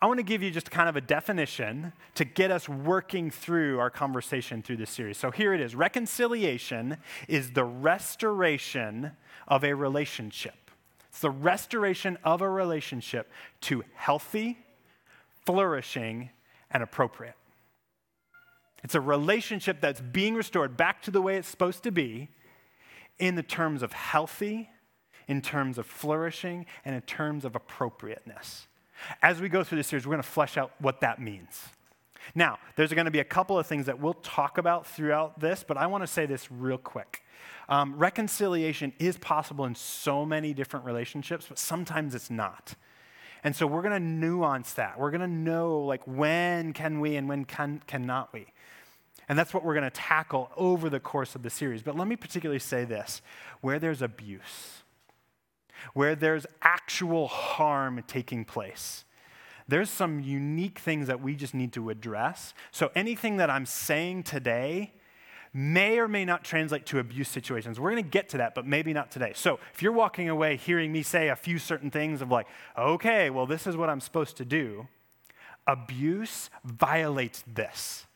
I 0.00 0.06
want 0.06 0.18
to 0.18 0.24
give 0.24 0.44
you 0.44 0.50
just 0.52 0.70
kind 0.70 0.88
of 0.88 0.94
a 0.94 1.00
definition 1.00 1.92
to 2.14 2.24
get 2.24 2.52
us 2.52 2.68
working 2.68 3.30
through 3.30 3.80
our 3.80 3.90
conversation 3.90 4.62
through 4.62 4.76
this 4.76 4.90
series. 4.90 5.18
So 5.18 5.32
here 5.32 5.52
it 5.52 5.60
is 5.60 5.74
Reconciliation 5.74 6.98
is 7.26 7.50
the 7.50 7.64
restoration 7.64 9.12
of 9.48 9.64
a 9.64 9.74
relationship. 9.74 10.54
It's 11.08 11.20
the 11.20 11.30
restoration 11.30 12.16
of 12.22 12.42
a 12.42 12.48
relationship 12.48 13.32
to 13.62 13.82
healthy, 13.94 14.58
flourishing, 15.44 16.30
and 16.70 16.82
appropriate. 16.82 17.34
It's 18.84 18.94
a 18.94 19.00
relationship 19.00 19.80
that's 19.80 20.00
being 20.00 20.36
restored 20.36 20.76
back 20.76 21.02
to 21.02 21.10
the 21.10 21.20
way 21.20 21.36
it's 21.36 21.48
supposed 21.48 21.82
to 21.82 21.90
be 21.90 22.28
in 23.18 23.34
the 23.34 23.42
terms 23.42 23.82
of 23.82 23.92
healthy, 23.92 24.70
in 25.26 25.42
terms 25.42 25.76
of 25.76 25.86
flourishing, 25.86 26.66
and 26.84 26.94
in 26.94 27.02
terms 27.02 27.44
of 27.44 27.56
appropriateness. 27.56 28.68
As 29.22 29.40
we 29.40 29.48
go 29.48 29.64
through 29.64 29.78
this 29.78 29.86
series, 29.86 30.06
we're 30.06 30.12
going 30.12 30.22
to 30.22 30.28
flesh 30.28 30.56
out 30.56 30.72
what 30.78 31.00
that 31.00 31.20
means. 31.20 31.62
Now, 32.34 32.58
there's 32.76 32.92
going 32.92 33.06
to 33.06 33.10
be 33.10 33.20
a 33.20 33.24
couple 33.24 33.58
of 33.58 33.66
things 33.66 33.86
that 33.86 33.98
we'll 33.98 34.14
talk 34.14 34.58
about 34.58 34.86
throughout 34.86 35.40
this, 35.40 35.64
but 35.66 35.76
I 35.76 35.86
want 35.86 36.02
to 36.02 36.06
say 36.06 36.26
this 36.26 36.50
real 36.50 36.78
quick. 36.78 37.22
Um, 37.68 37.96
reconciliation 37.98 38.92
is 38.98 39.16
possible 39.18 39.64
in 39.64 39.74
so 39.74 40.24
many 40.24 40.54
different 40.54 40.86
relationships, 40.86 41.46
but 41.48 41.58
sometimes 41.58 42.14
it's 42.14 42.30
not. 42.30 42.74
And 43.44 43.54
so 43.54 43.66
we're 43.66 43.82
going 43.82 43.94
to 43.94 44.00
nuance 44.00 44.72
that. 44.74 44.98
We're 44.98 45.10
going 45.10 45.20
to 45.20 45.26
know 45.28 45.80
like 45.80 46.02
when 46.06 46.72
can 46.72 47.00
we 47.00 47.16
and 47.16 47.28
when 47.28 47.44
can 47.44 47.80
cannot 47.86 48.32
we. 48.32 48.46
And 49.28 49.38
that's 49.38 49.52
what 49.52 49.64
we're 49.64 49.74
going 49.74 49.84
to 49.84 49.90
tackle 49.90 50.50
over 50.56 50.88
the 50.88 51.00
course 51.00 51.34
of 51.34 51.42
the 51.42 51.50
series. 51.50 51.82
But 51.82 51.96
let 51.96 52.08
me 52.08 52.16
particularly 52.16 52.58
say 52.58 52.84
this 52.84 53.20
where 53.60 53.78
there's 53.78 54.00
abuse, 54.00 54.82
where 55.94 56.14
there's 56.14 56.46
actual 56.62 57.28
harm 57.28 58.02
taking 58.06 58.44
place, 58.44 59.04
there's 59.66 59.90
some 59.90 60.20
unique 60.20 60.78
things 60.78 61.08
that 61.08 61.20
we 61.20 61.34
just 61.34 61.54
need 61.54 61.72
to 61.74 61.90
address. 61.90 62.54
So 62.70 62.90
anything 62.94 63.36
that 63.36 63.50
I'm 63.50 63.66
saying 63.66 64.22
today 64.22 64.92
may 65.52 65.98
or 65.98 66.08
may 66.08 66.24
not 66.24 66.44
translate 66.44 66.86
to 66.86 66.98
abuse 66.98 67.28
situations. 67.28 67.80
We're 67.80 67.90
going 67.90 68.04
to 68.04 68.08
get 68.08 68.28
to 68.30 68.38
that, 68.38 68.54
but 68.54 68.66
maybe 68.66 68.92
not 68.92 69.10
today. 69.10 69.32
So 69.34 69.58
if 69.74 69.82
you're 69.82 69.92
walking 69.92 70.28
away 70.28 70.56
hearing 70.56 70.92
me 70.92 71.02
say 71.02 71.28
a 71.28 71.36
few 71.36 71.58
certain 71.58 71.90
things 71.90 72.22
of 72.22 72.30
like, 72.30 72.46
okay, 72.76 73.30
well, 73.30 73.46
this 73.46 73.66
is 73.66 73.76
what 73.76 73.88
I'm 73.88 74.00
supposed 74.00 74.36
to 74.38 74.44
do, 74.44 74.86
abuse 75.66 76.50
violates 76.64 77.44
this. 77.46 78.06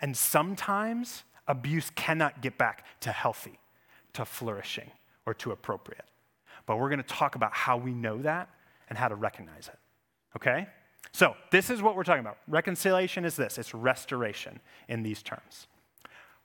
And 0.00 0.16
sometimes 0.16 1.24
abuse 1.46 1.90
cannot 1.90 2.40
get 2.40 2.56
back 2.56 2.84
to 3.00 3.12
healthy, 3.12 3.58
to 4.14 4.24
flourishing, 4.24 4.90
or 5.26 5.34
to 5.34 5.52
appropriate. 5.52 6.04
But 6.66 6.78
we're 6.78 6.88
going 6.88 7.02
to 7.02 7.08
talk 7.08 7.34
about 7.34 7.52
how 7.52 7.76
we 7.76 7.92
know 7.92 8.18
that 8.22 8.48
and 8.88 8.98
how 8.98 9.08
to 9.08 9.14
recognize 9.14 9.68
it. 9.68 9.78
Okay? 10.36 10.66
So, 11.12 11.34
this 11.50 11.70
is 11.70 11.82
what 11.82 11.96
we're 11.96 12.04
talking 12.04 12.20
about. 12.20 12.38
Reconciliation 12.46 13.24
is 13.24 13.36
this 13.36 13.58
it's 13.58 13.74
restoration 13.74 14.60
in 14.88 15.02
these 15.02 15.22
terms. 15.22 15.66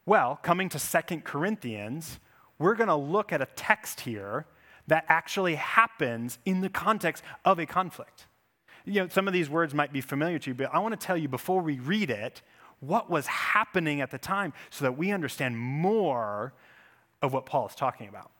Well, 0.05 0.39
coming 0.41 0.69
to 0.69 0.79
Second 0.79 1.23
Corinthians, 1.23 2.19
we're 2.59 2.75
going 2.75 2.89
to 2.89 2.95
look 2.95 3.33
at 3.33 3.41
a 3.41 3.47
text 3.55 4.01
here 4.01 4.45
that 4.87 5.05
actually 5.07 5.55
happens 5.55 6.37
in 6.45 6.61
the 6.61 6.69
context 6.69 7.23
of 7.43 7.59
a 7.59 7.65
conflict. 7.65 8.27
You 8.85 9.01
know, 9.01 9.07
some 9.07 9.27
of 9.27 9.33
these 9.33 9.49
words 9.49 9.73
might 9.73 9.91
be 9.91 10.01
familiar 10.01 10.37
to 10.39 10.51
you, 10.51 10.53
but 10.53 10.69
I 10.73 10.79
want 10.79 10.99
to 10.99 11.05
tell 11.05 11.17
you 11.17 11.27
before 11.27 11.61
we 11.61 11.79
read 11.79 12.11
it 12.11 12.43
what 12.79 13.09
was 13.09 13.25
happening 13.25 14.01
at 14.01 14.11
the 14.11 14.19
time 14.19 14.53
so 14.69 14.85
that 14.85 14.97
we 14.97 15.11
understand 15.11 15.57
more 15.57 16.53
of 17.21 17.33
what 17.33 17.45
Paul 17.47 17.67
is 17.67 17.75
talking 17.75 18.07
about. 18.07 18.31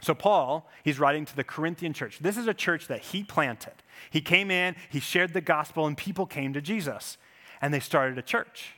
So, 0.00 0.14
Paul, 0.14 0.68
he's 0.82 0.98
writing 0.98 1.24
to 1.26 1.36
the 1.36 1.44
Corinthian 1.44 1.92
church. 1.92 2.18
This 2.18 2.36
is 2.36 2.48
a 2.48 2.54
church 2.54 2.88
that 2.88 3.00
he 3.00 3.22
planted. 3.22 3.74
He 4.10 4.20
came 4.20 4.50
in, 4.50 4.74
he 4.90 4.98
shared 4.98 5.32
the 5.32 5.40
gospel, 5.40 5.86
and 5.86 5.96
people 5.96 6.26
came 6.26 6.52
to 6.54 6.60
Jesus, 6.60 7.18
and 7.60 7.72
they 7.72 7.80
started 7.80 8.18
a 8.18 8.22
church. 8.22 8.74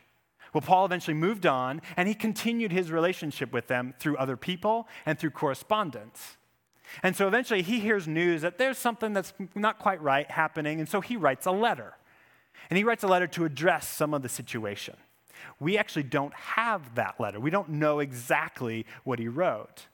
Well, 0.52 0.60
Paul 0.60 0.84
eventually 0.84 1.14
moved 1.14 1.46
on, 1.46 1.80
and 1.96 2.08
he 2.08 2.14
continued 2.14 2.72
his 2.72 2.92
relationship 2.92 3.52
with 3.52 3.66
them 3.68 3.94
through 3.98 4.16
other 4.18 4.36
people 4.36 4.86
and 5.06 5.18
through 5.18 5.30
correspondence. 5.30 6.36
And 7.02 7.16
so 7.16 7.26
eventually 7.26 7.62
he 7.62 7.80
hears 7.80 8.06
news 8.06 8.42
that 8.42 8.58
there's 8.58 8.78
something 8.78 9.12
that's 9.12 9.32
not 9.54 9.78
quite 9.78 10.00
right 10.02 10.30
happening, 10.30 10.78
and 10.78 10.88
so 10.88 11.00
he 11.00 11.16
writes 11.16 11.46
a 11.46 11.50
letter. 11.50 11.94
And 12.70 12.76
he 12.76 12.84
writes 12.84 13.02
a 13.02 13.08
letter 13.08 13.26
to 13.28 13.44
address 13.44 13.88
some 13.88 14.14
of 14.14 14.22
the 14.22 14.28
situation. 14.28 14.96
We 15.58 15.76
actually 15.76 16.04
don't 16.04 16.34
have 16.34 16.94
that 16.94 17.18
letter. 17.18 17.40
We 17.40 17.50
don't 17.50 17.70
know 17.70 17.98
exactly 17.98 18.86
what 19.02 19.18
he 19.18 19.28
wrote. 19.28 19.86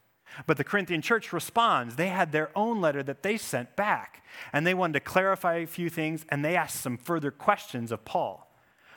But 0.47 0.57
the 0.57 0.65
Corinthian 0.65 1.03
church 1.03 1.33
responds. 1.33 1.97
They 1.97 2.09
had 2.09 2.33
their 2.33 2.51
own 2.57 2.81
letter 2.81 3.03
that 3.03 3.23
they 3.23 3.37
sent 3.37 3.77
back, 3.77 4.25
and 4.53 4.67
they 4.67 4.75
wanted 4.75 4.95
to 4.95 5.01
clarify 5.01 5.57
a 5.57 5.67
few 5.67 5.91
things, 5.91 6.25
and 6.29 6.45
they 6.45 6.57
asked 6.57 6.81
some 6.81 6.97
further 6.97 7.31
questions 7.31 7.93
of 7.93 8.05
Paul. 8.05 8.51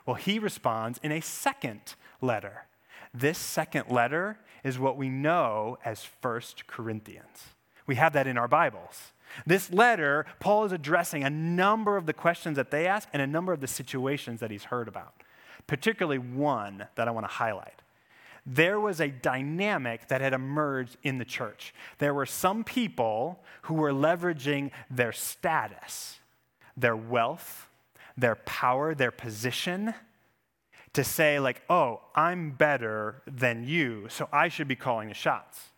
Well, 0.06 0.16
he 0.16 0.40
responds 0.40 1.00
in 1.02 1.12
a 1.12 1.22
second 1.22 1.96
letter. 2.22 2.66
This 3.14 3.38
second 3.38 3.90
letter 3.90 4.40
is 4.64 4.80
what 4.80 4.98
we 4.98 5.10
know 5.10 5.78
as 5.84 6.04
First 6.04 6.68
Corinthians. 6.68 7.48
We 7.86 7.96
have 7.96 8.14
that 8.14 8.28
in 8.28 8.38
our 8.38 8.48
Bibles. 8.48 9.12
This 9.46 9.72
letter, 9.72 10.26
Paul 10.40 10.66
is 10.66 10.72
addressing 10.72 11.24
a 11.24 11.30
number 11.30 11.98
of 11.98 12.06
the 12.06 12.14
questions 12.14 12.56
that 12.56 12.72
they 12.72 12.88
ask 12.88 13.10
and 13.14 13.22
a 13.22 13.28
number 13.28 13.52
of 13.52 13.62
the 13.62 13.68
situations 13.68 14.40
that 14.40 14.52
he's 14.52 14.66
heard 14.66 14.88
about, 14.88 15.24
particularly 15.68 16.20
one 16.20 16.88
that 16.96 17.08
I 17.08 17.12
want 17.12 17.26
to 17.26 17.34
highlight. 17.34 17.82
There 18.46 18.80
was 18.80 19.00
a 19.00 19.08
dynamic 19.08 20.08
that 20.10 20.22
had 20.22 20.34
emerged 20.34 20.98
in 21.04 21.18
the 21.18 21.26
church. 21.26 21.74
There 22.00 22.14
were 22.14 22.26
some 22.26 22.64
people 22.64 23.42
who 23.64 23.76
were 23.76 23.94
leveraging 23.94 24.72
their 24.90 25.14
status, 25.14 26.20
their 26.76 26.96
wealth, 26.96 27.70
their 28.18 28.36
power, 28.36 28.94
their 28.94 29.12
position 29.12 29.94
to 30.94 31.04
say, 31.04 31.40
like, 31.40 31.62
oh, 31.70 32.02
I'm 32.16 32.52
better 32.52 33.22
than 33.26 33.64
you, 33.64 34.08
so 34.10 34.30
I 34.32 34.50
should 34.50 34.68
be 34.68 34.76
calling 34.76 35.08
the 35.08 35.16
shots. 35.16 35.70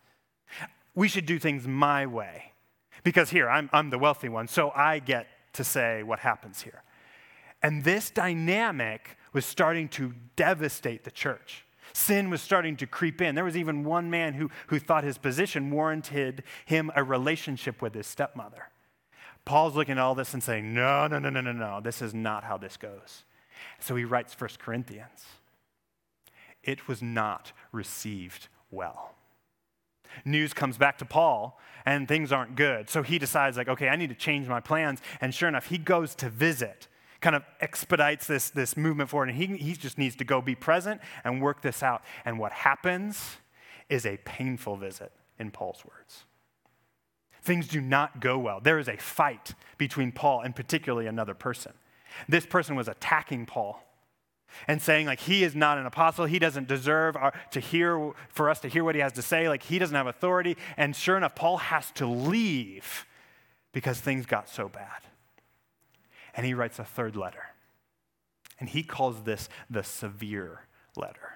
We 0.94 1.08
should 1.08 1.26
do 1.26 1.38
things 1.38 1.66
my 1.66 2.06
way. 2.06 2.52
Because 3.04 3.30
here, 3.30 3.48
I'm, 3.48 3.70
I'm 3.72 3.90
the 3.90 3.98
wealthy 3.98 4.28
one, 4.28 4.48
so 4.48 4.72
I 4.74 4.98
get 4.98 5.28
to 5.52 5.64
say 5.64 6.02
what 6.02 6.18
happens 6.18 6.62
here. 6.62 6.82
And 7.62 7.84
this 7.84 8.10
dynamic 8.10 9.16
was 9.32 9.46
starting 9.46 9.88
to 9.90 10.14
devastate 10.34 11.04
the 11.04 11.10
church. 11.10 11.65
Sin 11.96 12.28
was 12.28 12.42
starting 12.42 12.76
to 12.76 12.86
creep 12.86 13.22
in. 13.22 13.34
There 13.34 13.42
was 13.42 13.56
even 13.56 13.82
one 13.82 14.10
man 14.10 14.34
who, 14.34 14.50
who 14.66 14.78
thought 14.78 15.02
his 15.02 15.16
position 15.16 15.70
warranted 15.70 16.42
him 16.66 16.90
a 16.94 17.02
relationship 17.02 17.80
with 17.80 17.94
his 17.94 18.06
stepmother. 18.06 18.68
Paul's 19.46 19.74
looking 19.74 19.92
at 19.92 19.98
all 19.98 20.14
this 20.14 20.34
and 20.34 20.42
saying, 20.42 20.74
no, 20.74 21.06
no, 21.06 21.18
no, 21.18 21.30
no, 21.30 21.40
no, 21.40 21.52
no, 21.52 21.80
this 21.80 22.02
is 22.02 22.12
not 22.12 22.44
how 22.44 22.58
this 22.58 22.76
goes. 22.76 23.24
So 23.80 23.96
he 23.96 24.04
writes 24.04 24.38
1 24.38 24.50
Corinthians. 24.58 25.24
It 26.62 26.86
was 26.86 27.00
not 27.00 27.52
received 27.72 28.48
well. 28.70 29.14
News 30.22 30.52
comes 30.52 30.76
back 30.76 30.98
to 30.98 31.06
Paul, 31.06 31.58
and 31.86 32.06
things 32.06 32.30
aren't 32.30 32.56
good. 32.56 32.90
So 32.90 33.02
he 33.02 33.18
decides, 33.18 33.56
like, 33.56 33.68
okay, 33.68 33.88
I 33.88 33.96
need 33.96 34.10
to 34.10 34.14
change 34.14 34.48
my 34.48 34.60
plans. 34.60 35.00
And 35.22 35.34
sure 35.34 35.48
enough, 35.48 35.68
he 35.68 35.78
goes 35.78 36.14
to 36.16 36.28
visit, 36.28 36.88
kind 37.26 37.34
of 37.34 37.42
expedites 37.60 38.28
this, 38.28 38.50
this 38.50 38.76
movement 38.76 39.10
forward, 39.10 39.30
and 39.30 39.36
he, 39.36 39.56
he 39.56 39.72
just 39.72 39.98
needs 39.98 40.14
to 40.14 40.22
go 40.22 40.40
be 40.40 40.54
present 40.54 41.00
and 41.24 41.42
work 41.42 41.60
this 41.60 41.82
out. 41.82 42.02
And 42.24 42.38
what 42.38 42.52
happens 42.52 43.38
is 43.88 44.06
a 44.06 44.16
painful 44.18 44.76
visit, 44.76 45.10
in 45.36 45.50
Paul's 45.50 45.84
words. 45.84 46.24
Things 47.42 47.66
do 47.66 47.80
not 47.80 48.20
go 48.20 48.38
well. 48.38 48.60
There 48.60 48.78
is 48.78 48.86
a 48.86 48.96
fight 48.96 49.54
between 49.76 50.12
Paul 50.12 50.42
and 50.42 50.54
particularly 50.54 51.08
another 51.08 51.34
person. 51.34 51.72
This 52.28 52.46
person 52.46 52.76
was 52.76 52.86
attacking 52.86 53.46
Paul 53.46 53.82
and 54.68 54.80
saying 54.80 55.06
like 55.06 55.18
he 55.18 55.42
is 55.42 55.56
not 55.56 55.78
an 55.78 55.86
apostle 55.86 56.26
he 56.26 56.38
doesn't 56.38 56.68
deserve 56.68 57.16
our, 57.16 57.32
to 57.50 57.58
hear 57.58 58.12
for 58.28 58.48
us 58.48 58.60
to 58.60 58.68
hear 58.68 58.84
what 58.84 58.94
he 58.94 59.00
has 59.00 59.12
to 59.14 59.20
say 59.20 59.48
like 59.48 59.64
he 59.64 59.80
doesn't 59.80 59.96
have 59.96 60.06
authority 60.06 60.56
and 60.76 60.94
sure 60.94 61.16
enough 61.16 61.34
paul 61.34 61.56
has 61.56 61.90
to 61.90 62.06
leave 62.06 63.04
because 63.72 63.98
things 64.00 64.24
got 64.24 64.48
so 64.48 64.68
bad 64.68 65.02
and 66.36 66.46
he 66.46 66.54
writes 66.54 66.78
a 66.78 66.84
third 66.84 67.16
letter 67.16 67.42
and 68.60 68.68
he 68.68 68.82
calls 68.82 69.22
this 69.22 69.48
the 69.68 69.82
severe 69.82 70.60
letter 70.96 71.34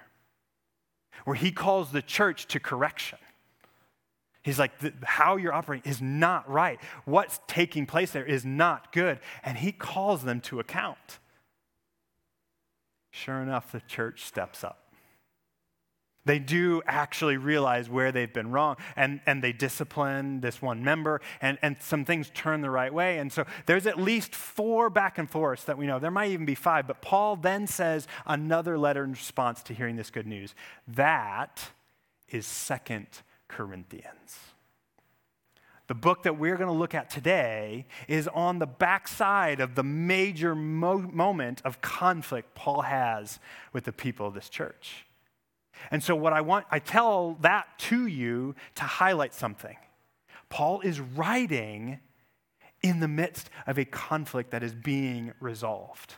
where 1.25 1.35
he 1.35 1.51
calls 1.51 1.91
the 1.91 2.01
church 2.01 2.47
to 2.47 2.59
correction 2.59 3.19
He's 4.43 4.57
like, 4.57 4.71
how 5.03 5.37
you're 5.37 5.53
operating 5.53 5.89
is 5.89 6.01
not 6.01 6.49
right. 6.49 6.79
What's 7.05 7.39
taking 7.47 7.85
place 7.85 8.11
there 8.11 8.25
is 8.25 8.43
not 8.43 8.91
good. 8.91 9.19
And 9.43 9.57
he 9.57 9.71
calls 9.71 10.23
them 10.23 10.41
to 10.41 10.59
account. 10.59 11.19
Sure 13.11 13.41
enough, 13.41 13.71
the 13.71 13.81
church 13.81 14.23
steps 14.25 14.63
up. 14.63 14.90
They 16.23 16.37
do 16.37 16.83
actually 16.85 17.37
realize 17.37 17.89
where 17.89 18.11
they've 18.11 18.31
been 18.31 18.51
wrong, 18.51 18.77
and, 18.95 19.21
and 19.25 19.43
they 19.43 19.53
discipline 19.53 20.41
this 20.41 20.61
one 20.61 20.83
member, 20.83 21.19
and, 21.41 21.57
and 21.61 21.77
some 21.79 22.05
things 22.05 22.29
turn 22.33 22.61
the 22.61 22.69
right 22.69 22.93
way. 22.93 23.17
And 23.17 23.33
so 23.33 23.45
there's 23.65 23.87
at 23.87 23.99
least 23.99 24.35
four 24.35 24.89
back 24.89 25.17
and 25.17 25.29
forths 25.29 25.63
that 25.63 25.77
we 25.77 25.87
know. 25.87 25.97
There 25.97 26.11
might 26.11 26.29
even 26.29 26.45
be 26.45 26.55
five, 26.55 26.85
but 26.85 27.01
Paul 27.01 27.37
then 27.37 27.65
says 27.65 28.07
another 28.25 28.77
letter 28.77 29.03
in 29.03 29.13
response 29.13 29.63
to 29.63 29.73
hearing 29.73 29.95
this 29.95 30.11
good 30.11 30.27
news. 30.27 30.53
That 30.87 31.71
is 32.29 32.45
Second 32.45 33.07
Corinthians. 33.47 34.37
The 35.87 35.95
book 35.95 36.23
that 36.23 36.37
we're 36.37 36.55
going 36.55 36.71
to 36.71 36.77
look 36.77 36.95
at 36.95 37.09
today 37.09 37.85
is 38.07 38.29
on 38.29 38.59
the 38.59 38.67
backside 38.67 39.59
of 39.59 39.75
the 39.75 39.83
major 39.83 40.55
mo- 40.55 41.09
moment 41.11 41.61
of 41.65 41.81
conflict 41.81 42.55
Paul 42.55 42.83
has 42.83 43.39
with 43.73 43.83
the 43.85 43.91
people 43.91 44.27
of 44.27 44.33
this 44.33 44.47
church. 44.47 45.05
And 45.89 46.03
so, 46.03 46.15
what 46.15 46.33
I 46.33 46.41
want, 46.41 46.65
I 46.69 46.79
tell 46.79 47.37
that 47.41 47.67
to 47.79 48.05
you 48.05 48.55
to 48.75 48.83
highlight 48.83 49.33
something. 49.33 49.77
Paul 50.49 50.81
is 50.81 50.99
writing 50.99 51.99
in 52.81 52.99
the 52.99 53.07
midst 53.07 53.49
of 53.67 53.77
a 53.77 53.85
conflict 53.85 54.51
that 54.51 54.63
is 54.63 54.73
being 54.73 55.33
resolved. 55.39 56.15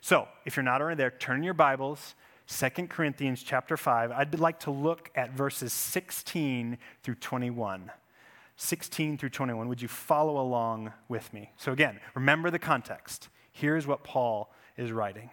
So, 0.00 0.26
if 0.44 0.56
you're 0.56 0.64
not 0.64 0.80
already 0.80 0.96
there, 0.96 1.10
turn 1.10 1.42
your 1.42 1.54
Bibles, 1.54 2.14
2 2.48 2.86
Corinthians 2.88 3.42
chapter 3.42 3.76
5. 3.76 4.10
I'd 4.10 4.38
like 4.38 4.60
to 4.60 4.70
look 4.70 5.10
at 5.14 5.32
verses 5.32 5.72
16 5.72 6.78
through 7.02 7.14
21. 7.16 7.90
16 8.56 9.18
through 9.18 9.28
21. 9.28 9.68
Would 9.68 9.82
you 9.82 9.88
follow 9.88 10.40
along 10.40 10.92
with 11.08 11.32
me? 11.32 11.50
So, 11.56 11.72
again, 11.72 12.00
remember 12.14 12.50
the 12.50 12.58
context. 12.58 13.28
Here's 13.52 13.86
what 13.86 14.04
Paul 14.04 14.52
is 14.76 14.92
writing. 14.92 15.30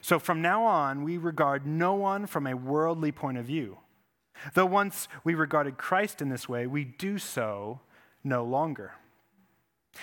So, 0.00 0.18
from 0.18 0.42
now 0.42 0.64
on, 0.64 1.02
we 1.02 1.16
regard 1.16 1.66
no 1.66 1.94
one 1.94 2.26
from 2.26 2.46
a 2.46 2.56
worldly 2.56 3.12
point 3.12 3.38
of 3.38 3.46
view. 3.46 3.78
Though 4.54 4.66
once 4.66 5.08
we 5.24 5.34
regarded 5.34 5.78
Christ 5.78 6.22
in 6.22 6.28
this 6.28 6.48
way, 6.48 6.66
we 6.66 6.84
do 6.84 7.18
so 7.18 7.80
no 8.22 8.44
longer. 8.44 8.92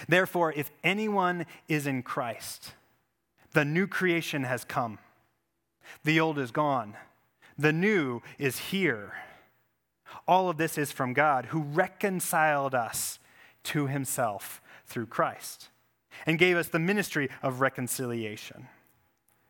Therefore, 0.08 0.51
if 0.54 0.72
anyone 0.84 1.46
is 1.68 1.88
in 1.88 2.04
Christ, 2.04 2.74
the 3.54 3.65
new 3.65 3.88
creation 3.88 4.44
has 4.44 4.65
come. 4.65 5.00
The 6.04 6.20
old 6.20 6.39
is 6.39 6.51
gone. 6.51 6.96
The 7.58 7.72
new 7.72 8.22
is 8.38 8.58
here. 8.58 9.13
All 10.27 10.50
of 10.50 10.57
this 10.57 10.77
is 10.77 10.92
from 10.92 11.14
God, 11.14 11.48
who 11.48 11.62
reconciled 11.62 12.75
us 12.75 13.20
to 13.66 13.88
himself 13.88 14.62
through 14.86 15.07
Christ 15.07 15.70
and 16.25 16.40
gave 16.40 16.57
us 16.57 16.68
the 16.68 16.79
ministry 16.79 17.29
of 17.42 17.62
reconciliation. 17.62 18.68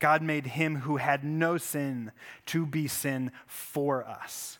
God 0.00 0.22
made 0.22 0.48
him 0.48 0.76
who 0.76 0.96
had 0.96 1.22
no 1.22 1.56
sin 1.56 2.10
to 2.46 2.66
be 2.66 2.88
sin 2.88 3.30
for 3.46 4.04
us, 4.04 4.58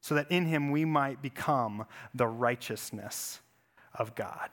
so 0.00 0.14
that 0.14 0.30
in 0.30 0.46
him 0.46 0.70
we 0.70 0.84
might 0.84 1.20
become 1.20 1.84
the 2.14 2.26
righteousness 2.26 3.40
of 3.94 4.14
God. 4.14 4.50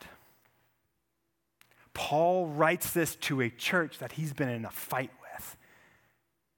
Paul 1.93 2.47
writes 2.47 2.91
this 2.91 3.15
to 3.17 3.41
a 3.41 3.49
church 3.49 3.99
that 3.99 4.13
he's 4.13 4.33
been 4.33 4.49
in 4.49 4.65
a 4.65 4.71
fight 4.71 5.11
with. 5.21 5.57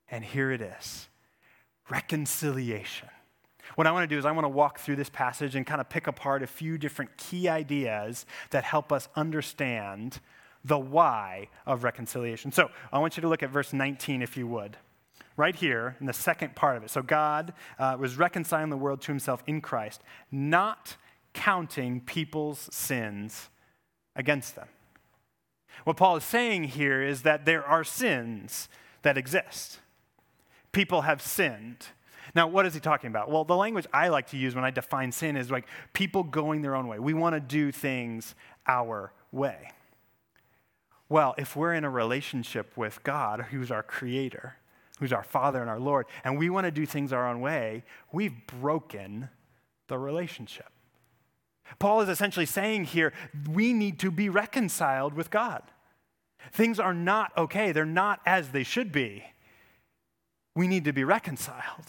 And 0.10 0.24
here 0.24 0.52
it 0.52 0.62
is 0.62 1.08
reconciliation. 1.90 3.10
What 3.76 3.86
I 3.86 3.92
want 3.92 4.10
to 4.10 4.16
do 4.16 4.18
is 4.18 4.26
I 4.26 4.32
want 4.32 4.46
to 4.46 4.50
walk 4.50 4.80
through 4.80 4.96
this 4.96 5.10
passage 5.10 5.56
and 5.56 5.68
kind 5.68 5.82
of 5.82 5.90
pick 5.90 6.08
apart 6.08 6.42
a 6.42 6.48
few 6.48 6.78
different 6.78 7.18
key 7.18 7.50
ideas 7.50 8.26
that 8.52 8.64
help 8.64 8.92
us 8.92 9.10
understand 9.16 10.20
the 10.66 10.80
why 10.80 11.48
of 11.66 11.84
reconciliation. 11.84 12.52
So 12.52 12.70
I 12.92 13.00
want 13.00 13.16
you 13.16 13.22
to 13.22 13.30
look 13.30 13.44
at 13.44 13.52
verse 13.52 13.72
19, 13.72 14.22
if 14.22 14.36
you 14.36 14.48
would. 14.48 14.78
Right 15.38 15.56
here 15.56 15.96
in 16.00 16.08
the 16.08 16.14
second 16.14 16.56
part 16.56 16.76
of 16.76 16.84
it. 16.84 16.90
So 16.90 17.02
God 17.02 17.54
uh, 17.78 17.98
was 18.00 18.18
reconciling 18.18 18.70
the 18.70 18.78
world 18.78 19.02
to 19.02 19.08
himself 19.08 19.44
in 19.46 19.62
Christ, 19.62 20.02
not 20.32 20.96
counting 21.34 22.02
people's 22.02 22.70
sins 22.72 23.50
against 24.16 24.56
them. 24.56 24.68
What 25.84 25.98
Paul 25.98 26.16
is 26.16 26.24
saying 26.24 26.64
here 26.66 27.04
is 27.04 27.24
that 27.24 27.46
there 27.46 27.64
are 27.64 27.84
sins 27.84 28.70
that 29.04 29.18
exist. 29.18 29.80
People 30.72 31.02
have 31.02 31.22
sinned. 31.22 31.88
Now, 32.34 32.48
what 32.48 32.66
is 32.66 32.74
he 32.74 32.80
talking 32.80 33.10
about? 33.10 33.30
Well, 33.30 33.44
the 33.44 33.56
language 33.56 33.86
I 33.94 34.08
like 34.08 34.28
to 34.30 34.38
use 34.38 34.56
when 34.56 34.64
I 34.64 34.72
define 34.72 35.12
sin 35.12 35.36
is 35.36 35.52
like 35.52 35.68
people 35.94 36.24
going 36.24 36.62
their 36.62 36.76
own 36.76 36.88
way. 36.88 36.98
We 36.98 37.14
want 37.14 37.36
to 37.36 37.40
do 37.40 37.72
things 37.72 38.36
our 38.66 39.12
way. 39.32 39.70
Well, 41.08 41.36
if 41.38 41.56
we're 41.56 41.74
in 41.74 41.84
a 41.84 41.90
relationship 41.90 42.76
with 42.76 43.04
God, 43.04 43.48
who's 43.52 43.72
our 43.72 43.84
creator, 43.84 44.56
who's 45.00 45.14
our 45.14 45.24
Father 45.24 45.62
and 45.62 45.70
our 45.70 45.80
Lord, 45.80 46.08
and 46.24 46.38
we 46.38 46.50
want 46.50 46.66
to 46.66 46.72
do 46.72 46.86
things 46.86 47.14
our 47.14 47.28
own 47.28 47.42
way, 47.42 47.84
we've 48.12 48.48
broken 48.48 49.30
the 49.88 49.98
relationship. 49.98 50.70
Paul 51.80 52.02
is 52.02 52.10
essentially 52.10 52.46
saying 52.46 52.86
here 52.86 53.14
we 53.50 53.74
need 53.74 54.00
to 54.00 54.12
be 54.12 54.30
reconciled 54.30 55.14
with 55.14 55.30
God. 55.30 55.64
Things 56.52 56.80
are 56.80 56.94
not 56.94 57.36
okay, 57.38 57.72
they're 57.72 57.86
not 57.86 58.20
as 58.26 58.50
they 58.50 58.64
should 58.64 58.92
be. 58.92 59.24
We 60.56 60.68
need 60.68 60.86
to 60.86 60.94
be 60.94 61.04
reconciled. 61.04 61.86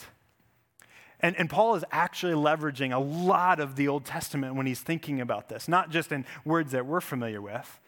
And, 1.21 1.37
and 1.37 1.49
Paul 1.49 1.77
is 1.77 1.85
actually 1.91 2.35
leveraging 2.35 2.95
a 2.95 2.99
lot 2.99 3.61
of 3.61 3.77
the 3.77 3.89
Old 3.89 4.05
Testament 4.05 4.55
when 4.55 4.67
he's 4.67 4.81
thinking 4.81 5.21
about 5.21 5.49
this, 5.49 5.69
not 5.69 5.91
just 5.91 6.13
in 6.13 6.27
words 6.45 6.73
that 6.73 6.85
we're 6.85 7.01
familiar 7.01 7.41
with, 7.41 7.81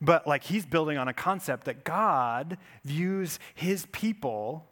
but 0.00 0.26
like 0.26 0.44
he's 0.44 0.66
building 0.66 0.98
on 0.98 1.08
a 1.08 1.14
concept 1.14 1.64
that 1.64 1.84
God 1.84 2.58
views 2.84 3.38
his 3.54 3.86
people 3.92 4.66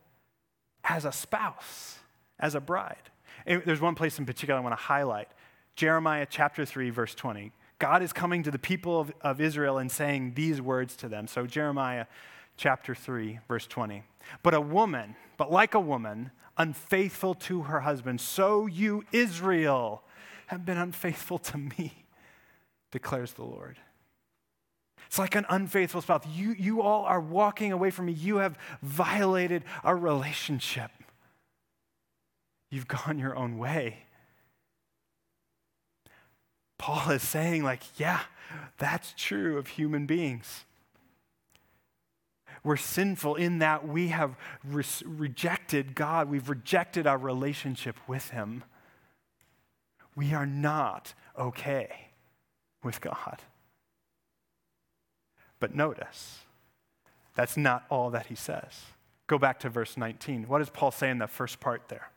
as 0.84 1.04
a 1.04 1.12
spouse, 1.12 1.98
as 2.38 2.54
a 2.54 2.60
bride. 2.60 3.10
And 3.46 3.62
there's 3.64 3.80
one 3.80 3.94
place 3.94 4.18
in 4.18 4.26
particular 4.26 4.58
I 4.58 4.62
want 4.62 4.76
to 4.76 4.82
highlight 4.82 5.28
Jeremiah 5.74 6.26
chapter 6.28 6.64
3, 6.64 6.90
verse 6.90 7.14
20. 7.14 7.52
God 7.78 8.02
is 8.02 8.12
coming 8.12 8.42
to 8.44 8.50
the 8.50 8.58
people 8.58 9.00
of, 9.00 9.12
of 9.22 9.40
Israel 9.40 9.78
and 9.78 9.90
saying 9.90 10.34
these 10.34 10.60
words 10.60 10.94
to 10.96 11.08
them. 11.08 11.26
So, 11.26 11.46
Jeremiah 11.46 12.06
chapter 12.56 12.94
3, 12.94 13.40
verse 13.48 13.66
20. 13.66 14.04
But 14.42 14.54
a 14.54 14.60
woman, 14.60 15.16
but 15.36 15.50
like 15.50 15.74
a 15.74 15.80
woman, 15.80 16.30
unfaithful 16.56 17.34
to 17.34 17.62
her 17.62 17.80
husband, 17.80 18.20
so 18.20 18.66
you, 18.66 19.04
Israel, 19.10 20.04
have 20.46 20.64
been 20.64 20.78
unfaithful 20.78 21.38
to 21.38 21.58
me, 21.58 22.04
declares 22.90 23.32
the 23.32 23.44
Lord. 23.44 23.78
It's 25.06 25.18
like 25.18 25.34
an 25.34 25.46
unfaithful 25.48 26.00
spouse. 26.00 26.24
You, 26.34 26.52
you 26.52 26.82
all 26.82 27.04
are 27.04 27.20
walking 27.20 27.72
away 27.72 27.90
from 27.90 28.06
me. 28.06 28.12
You 28.12 28.38
have 28.38 28.58
violated 28.82 29.64
our 29.84 29.96
relationship. 29.96 30.90
You've 32.70 32.88
gone 32.88 33.18
your 33.18 33.36
own 33.36 33.58
way. 33.58 34.06
Paul 36.78 37.10
is 37.10 37.22
saying, 37.22 37.62
like, 37.62 37.82
yeah, 37.96 38.22
that's 38.78 39.14
true 39.16 39.58
of 39.58 39.68
human 39.68 40.06
beings. 40.06 40.64
We're 42.64 42.76
sinful 42.76 43.36
in 43.36 43.58
that 43.58 43.86
we 43.86 44.08
have 44.08 44.36
re- 44.64 44.84
rejected 45.04 45.94
God, 45.94 46.28
we've 46.28 46.48
rejected 46.48 47.06
our 47.06 47.18
relationship 47.18 47.96
with 48.06 48.30
Him. 48.30 48.64
We 50.14 50.34
are 50.34 50.46
not 50.46 51.14
okay 51.38 52.10
with 52.82 53.00
God. 53.00 53.38
But 55.62 55.76
notice, 55.76 56.40
that's 57.36 57.56
not 57.56 57.84
all 57.88 58.10
that 58.10 58.26
he 58.26 58.34
says. 58.34 58.80
Go 59.28 59.38
back 59.38 59.60
to 59.60 59.68
verse 59.68 59.96
19. 59.96 60.48
What 60.48 60.58
does 60.58 60.70
Paul 60.70 60.90
say 60.90 61.08
in 61.08 61.18
the 61.18 61.28
first 61.28 61.60
part 61.60 61.82
there? 61.86 62.10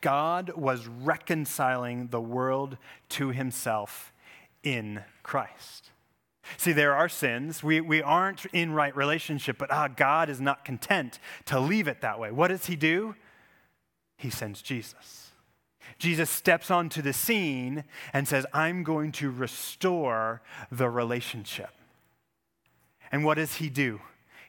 God 0.00 0.54
was 0.56 0.86
reconciling 0.86 2.06
the 2.06 2.22
world 2.22 2.78
to 3.10 3.32
himself 3.32 4.14
in 4.62 5.02
Christ. 5.22 5.90
See, 6.56 6.72
there 6.72 6.96
are 6.96 7.10
sins. 7.10 7.62
We, 7.62 7.82
we 7.82 8.00
aren't 8.00 8.46
in 8.46 8.72
right 8.72 8.96
relationship, 8.96 9.58
but 9.58 9.70
ah, 9.70 9.88
God 9.88 10.30
is 10.30 10.40
not 10.40 10.64
content 10.64 11.18
to 11.44 11.60
leave 11.60 11.86
it 11.86 12.00
that 12.00 12.18
way. 12.18 12.30
What 12.30 12.48
does 12.48 12.64
he 12.64 12.76
do? 12.76 13.14
He 14.16 14.30
sends 14.30 14.62
Jesus. 14.62 15.19
Jesus 15.98 16.30
steps 16.30 16.70
onto 16.70 17.02
the 17.02 17.12
scene 17.12 17.84
and 18.12 18.26
says, 18.26 18.46
I'm 18.52 18.82
going 18.82 19.12
to 19.12 19.30
restore 19.30 20.42
the 20.70 20.88
relationship. 20.88 21.70
And 23.12 23.24
what 23.24 23.34
does 23.34 23.56
he 23.56 23.68
do? 23.68 24.00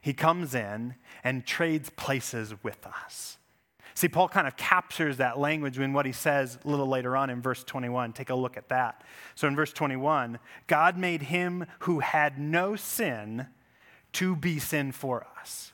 He 0.02 0.14
comes 0.14 0.56
in 0.56 0.96
and 1.24 1.46
trades 1.46 1.90
places 1.92 2.54
with 2.64 2.86
us. 2.86 3.38
See, 3.94 4.08
Paul 4.08 4.30
kind 4.30 4.48
of 4.48 4.56
captures 4.56 5.18
that 5.18 5.38
language 5.38 5.78
in 5.78 5.94
what 5.94 6.06
he 6.06 6.12
says 6.12 6.58
a 6.64 6.68
little 6.68 6.88
later 6.88 7.16
on 7.18 7.30
in 7.30 7.42
verse 7.42 7.64
21. 7.64 8.14
Take 8.14 8.30
a 8.30 8.36
look 8.36 8.58
at 8.58 8.70
that. 8.70 9.04
So 9.36 9.48
in 9.48 9.56
verse 9.56 9.74
21, 9.74 10.40
God 10.68 10.98
made 10.98 11.24
him 11.24 11.66
who 11.80 12.00
had 12.00 12.40
no 12.40 12.76
sin 12.76 13.48
to 14.14 14.36
be 14.36 14.60
sin 14.60 14.92
for 14.92 15.26
us, 15.40 15.72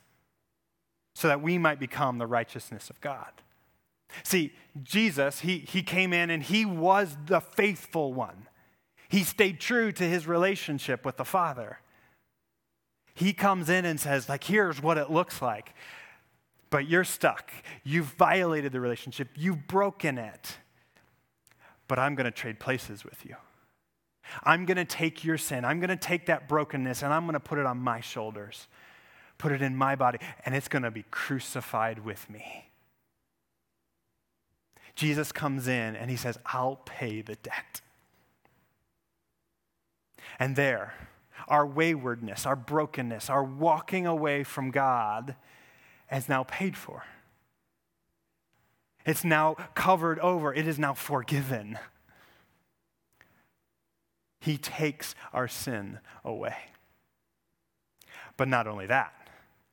so 1.15 1.27
that 1.27 1.41
we 1.41 1.58
might 1.58 1.80
become 1.80 2.17
the 2.17 2.27
righteousness 2.27 2.89
of 2.89 3.01
God. 3.01 3.32
See, 4.24 4.54
Jesus, 4.84 5.41
he, 5.41 5.60
he 5.60 5.84
came 5.84 6.13
in 6.13 6.30
and 6.30 6.43
he 6.43 6.65
was 6.65 7.15
the 7.26 7.39
faithful 7.39 8.13
one. 8.13 8.48
He 9.10 9.24
stayed 9.24 9.60
true 9.60 9.91
to 9.93 10.04
his 10.04 10.28
relationship 10.28 11.06
with 11.06 11.17
the 11.17 11.26
Father. 11.26 11.80
He 13.13 13.34
comes 13.34 13.70
in 13.70 13.86
and 13.86 14.00
says, 14.00 14.30
like, 14.30 14.43
here's 14.43 14.82
what 14.82 14.98
it 14.98 15.10
looks 15.10 15.41
like. 15.41 15.74
But 16.70 16.88
you're 16.88 17.04
stuck. 17.04 17.52
You've 17.84 18.08
violated 18.08 18.74
the 18.74 18.80
relationship. 18.80 19.30
You've 19.36 19.67
broken 19.67 20.17
it. 20.17 20.58
But 21.88 22.00
I'm 22.00 22.15
going 22.15 22.26
to 22.26 22.32
trade 22.32 22.60
places 22.60 23.06
with 23.06 23.26
you. 23.26 23.36
I'm 24.43 24.65
going 24.65 24.78
to 24.78 24.86
take 24.86 25.24
your 25.24 25.38
sin. 25.38 25.63
I'm 25.63 25.80
going 25.80 25.89
to 25.89 25.96
take 25.96 26.26
that 26.26 26.50
brokenness 26.50 27.02
and 27.02 27.13
I'm 27.13 27.24
going 27.24 27.34
to 27.34 27.39
put 27.39 27.60
it 27.60 27.65
on 27.65 27.78
my 27.80 28.02
shoulders, 28.02 28.67
put 29.38 29.54
it 29.54 29.62
in 29.62 29.76
my 29.76 29.96
body, 29.96 30.20
and 30.46 30.54
it's 30.54 30.67
going 30.67 30.84
to 30.84 30.91
be 30.91 31.06
crucified 31.10 32.04
with 32.04 32.30
me. 32.30 32.66
Jesus 34.97 35.31
comes 35.31 35.67
in 35.67 35.95
and 35.95 36.10
he 36.10 36.17
says, 36.17 36.39
I'll 36.47 36.81
pay 36.83 37.21
the 37.21 37.36
debt. 37.36 37.81
And 40.39 40.55
there, 40.55 40.95
our 41.47 41.67
waywardness, 41.67 42.47
our 42.47 42.55
brokenness, 42.55 43.29
our 43.29 43.43
walking 43.43 44.07
away 44.07 44.43
from 44.43 44.71
God 44.71 45.36
is 46.12 46.27
now 46.27 46.43
paid 46.43 46.75
for. 46.75 47.03
It's 49.05 49.23
now 49.23 49.53
covered 49.75 50.17
over, 50.19 50.51
it 50.51 50.67
is 50.67 50.79
now 50.79 50.95
forgiven. 50.95 51.77
He 54.39 54.57
takes 54.57 55.13
our 55.31 55.47
sin 55.47 55.99
away. 56.25 56.55
But 58.36 58.47
not 58.47 58.65
only 58.65 58.88
that, 58.88 59.13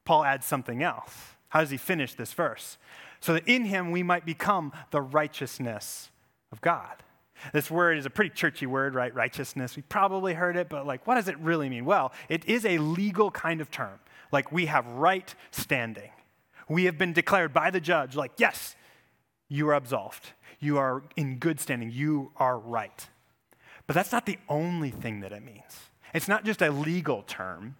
Paul 0.04 0.22
adds 0.24 0.44
something 0.44 0.82
else. 0.82 1.14
How 1.48 1.60
does 1.60 1.70
he 1.70 1.76
finish 1.78 2.14
this 2.14 2.34
verse? 2.34 2.76
So 3.24 3.32
that 3.32 3.48
in 3.48 3.64
him 3.64 3.90
we 3.90 4.02
might 4.02 4.26
become 4.26 4.70
the 4.90 5.00
righteousness 5.00 6.10
of 6.52 6.60
God. 6.60 7.02
This 7.54 7.70
word 7.70 7.96
is 7.96 8.04
a 8.04 8.10
pretty 8.10 8.28
churchy 8.28 8.66
word, 8.66 8.94
right? 8.94 9.14
Righteousness. 9.14 9.76
We 9.76 9.82
probably 9.82 10.34
heard 10.34 10.58
it, 10.58 10.68
but 10.68 10.87
like, 10.87 11.06
what 11.06 11.14
does 11.14 11.26
it 11.28 11.38
really 11.38 11.70
mean? 11.70 11.87
Well, 11.87 12.12
it 12.28 12.44
is 12.44 12.66
a 12.66 12.76
legal 12.76 13.30
kind 13.30 13.62
of 13.62 13.70
term. 13.70 13.98
Like, 14.30 14.52
we 14.52 14.66
have 14.66 14.87
right 14.87 15.34
standing. 15.52 16.10
We 16.68 16.84
have 16.84 16.98
been 16.98 17.14
declared 17.14 17.54
by 17.54 17.70
the 17.70 17.80
judge, 17.80 18.14
like, 18.14 18.32
yes, 18.37 18.76
you 19.48 19.70
are 19.70 19.74
absolved. 19.74 20.32
You 20.60 20.76
are 20.76 21.02
in 21.16 21.38
good 21.38 21.58
standing. 21.60 21.90
You 21.90 22.30
are 22.37 22.58
right. 22.58 23.08
But 23.87 23.94
that's 23.94 24.12
not 24.12 24.26
the 24.26 24.38
only 24.50 24.90
thing 24.90 25.20
that 25.20 25.32
it 25.32 25.42
means. 25.42 25.78
It's 26.12 26.28
not 26.28 26.44
just 26.44 26.60
a 26.60 26.70
legal 26.70 27.22
term, 27.22 27.76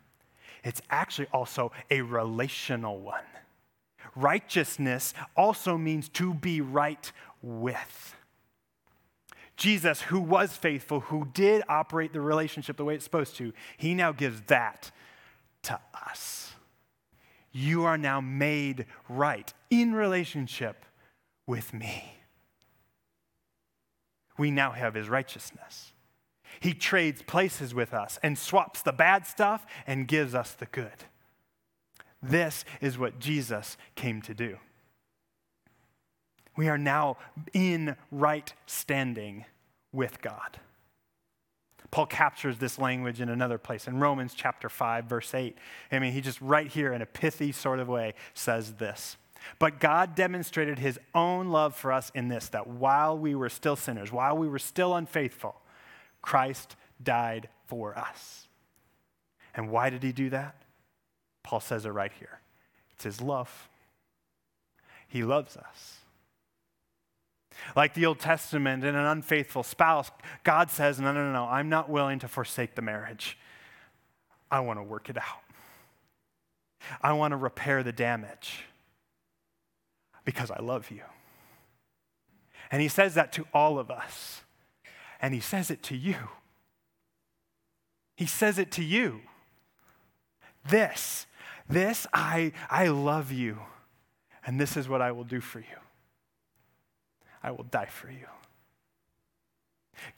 it's 0.62 0.80
actually 0.88 1.28
also 1.35 1.70
a 1.90 2.00
relational 2.00 2.98
one. 2.98 3.24
Righteousness 4.16 5.14
also 5.37 5.77
means 5.77 6.09
to 6.11 6.35
be 6.35 6.61
right 6.61 7.11
with. 7.42 8.16
Jesus, 9.57 10.03
who 10.03 10.20
was 10.20 10.57
faithful, 10.57 11.00
who 11.00 11.29
did 11.33 11.62
operate 11.68 12.12
the 12.12 12.20
relationship 12.20 12.77
the 12.77 12.85
way 12.85 12.94
it's 12.94 13.05
supposed 13.05 13.37
to, 13.37 13.53
he 13.77 13.94
now 13.94 14.12
gives 14.12 14.40
that 14.42 14.90
to 15.62 15.79
us. 16.07 16.53
You 17.53 17.85
are 17.85 17.98
now 17.98 18.20
made 18.20 18.87
right 19.09 19.53
in 19.70 19.94
relationship 19.94 20.85
with 21.46 21.72
me. 21.72 22.16
We 24.37 24.50
now 24.50 24.72
have 24.72 24.94
his 24.94 25.09
righteousness. 25.09 25.92
He 26.59 26.74
trades 26.74 27.22
places 27.22 27.72
with 27.74 27.94
us 27.94 28.18
and 28.22 28.37
swaps 28.37 28.83
the 28.83 28.92
bad 28.92 29.27
stuff 29.27 29.64
and 29.87 30.09
gives 30.09 30.35
us 30.35 30.53
the 30.53 30.66
good. 30.66 31.05
This 32.24 32.64
is 32.80 32.98
what 32.98 33.18
Jesus 33.18 33.76
came 33.94 34.22
to 34.22 34.34
do. 34.34 34.58
We 36.56 36.68
are 36.68 36.78
now 36.78 37.18
in 37.52 37.96
right 38.10 38.52
standing 38.66 39.44
with 39.92 40.22
God. 40.22 40.58
Paul 41.90 42.06
captures 42.06 42.58
this 42.58 42.78
language 42.78 43.20
in 43.20 43.28
another 43.28 43.58
place 43.58 43.87
in 43.87 44.00
Romans 44.00 44.34
chapter 44.34 44.68
5, 44.68 45.04
verse 45.04 45.34
8. 45.34 45.56
I 45.92 45.98
mean, 45.98 46.12
he 46.12 46.20
just 46.20 46.40
right 46.40 46.66
here 46.66 46.92
in 46.92 47.02
a 47.02 47.06
pithy 47.06 47.52
sort 47.52 47.78
of 47.78 47.88
way 47.88 48.14
says 48.32 48.74
this. 48.74 49.16
But 49.58 49.78
God 49.78 50.14
demonstrated 50.14 50.78
his 50.78 50.98
own 51.14 51.50
love 51.50 51.76
for 51.76 51.92
us 51.92 52.10
in 52.14 52.28
this 52.28 52.48
that 52.48 52.66
while 52.66 53.16
we 53.16 53.34
were 53.34 53.50
still 53.50 53.76
sinners, 53.76 54.10
while 54.10 54.37
we 54.37 54.48
were 54.48 54.58
still 54.58 54.94
unfaithful, 54.94 55.60
Christ 56.22 56.74
died 57.02 57.48
for 57.66 57.96
us. 57.96 58.48
And 59.54 59.70
why 59.70 59.90
did 59.90 60.02
he 60.02 60.12
do 60.12 60.30
that? 60.30 60.63
Paul 61.44 61.61
says 61.61 61.87
it 61.87 61.90
right 61.90 62.12
here 62.18 62.40
it's 62.96 63.04
his 63.04 63.20
love. 63.20 63.68
He 65.07 65.22
loves 65.22 65.57
us. 65.57 65.98
Like 67.76 67.94
the 67.94 68.07
Old 68.07 68.18
Testament 68.18 68.85
and 68.85 68.96
an 68.96 69.04
unfaithful 69.04 69.62
spouse, 69.62 70.11
God 70.42 70.70
says, 70.70 71.00
No, 71.00 71.12
no, 71.12 71.24
no, 71.24 71.33
no, 71.33 71.44
I'm 71.44 71.68
not 71.68 71.88
willing 71.88 72.18
to 72.20 72.28
forsake 72.28 72.74
the 72.74 72.83
marriage. 72.83 73.38
I 74.50 74.61
want 74.61 74.78
to 74.78 74.83
work 74.83 75.09
it 75.09 75.16
out. 75.16 75.42
I 77.00 77.12
want 77.12 77.33
to 77.33 77.37
repair 77.37 77.83
the 77.83 77.92
damage 77.92 78.64
because 80.24 80.50
I 80.50 80.61
love 80.61 80.90
you. 80.90 81.02
And 82.70 82.83
he 82.83 82.88
says 82.88 83.14
that 83.14 83.33
to 83.35 83.46
all 83.54 83.78
of 83.78 83.90
us. 83.90 84.42
And 85.20 85.33
he 85.33 85.40
says 85.40 85.70
it 85.70 85.83
to 85.85 85.96
you. 85.96 86.16
He 88.16 88.26
says 88.26 88.59
it 88.59 88.70
to 88.72 88.85
you. 88.85 89.20
This 90.68 91.26
this, 91.68 92.07
I, 92.12 92.53
I 92.70 92.88
love 92.88 93.33
you, 93.33 93.59
and 94.46 94.61
this 94.61 94.77
is 94.77 94.88
what 94.88 95.00
I 95.00 95.12
will 95.12 95.24
do 95.24 95.40
for 95.40 95.61
you. 95.61 95.79
I 97.42 97.50
will 97.50 97.64
die 97.64 97.87
for 97.87 98.11
you. 98.11 98.27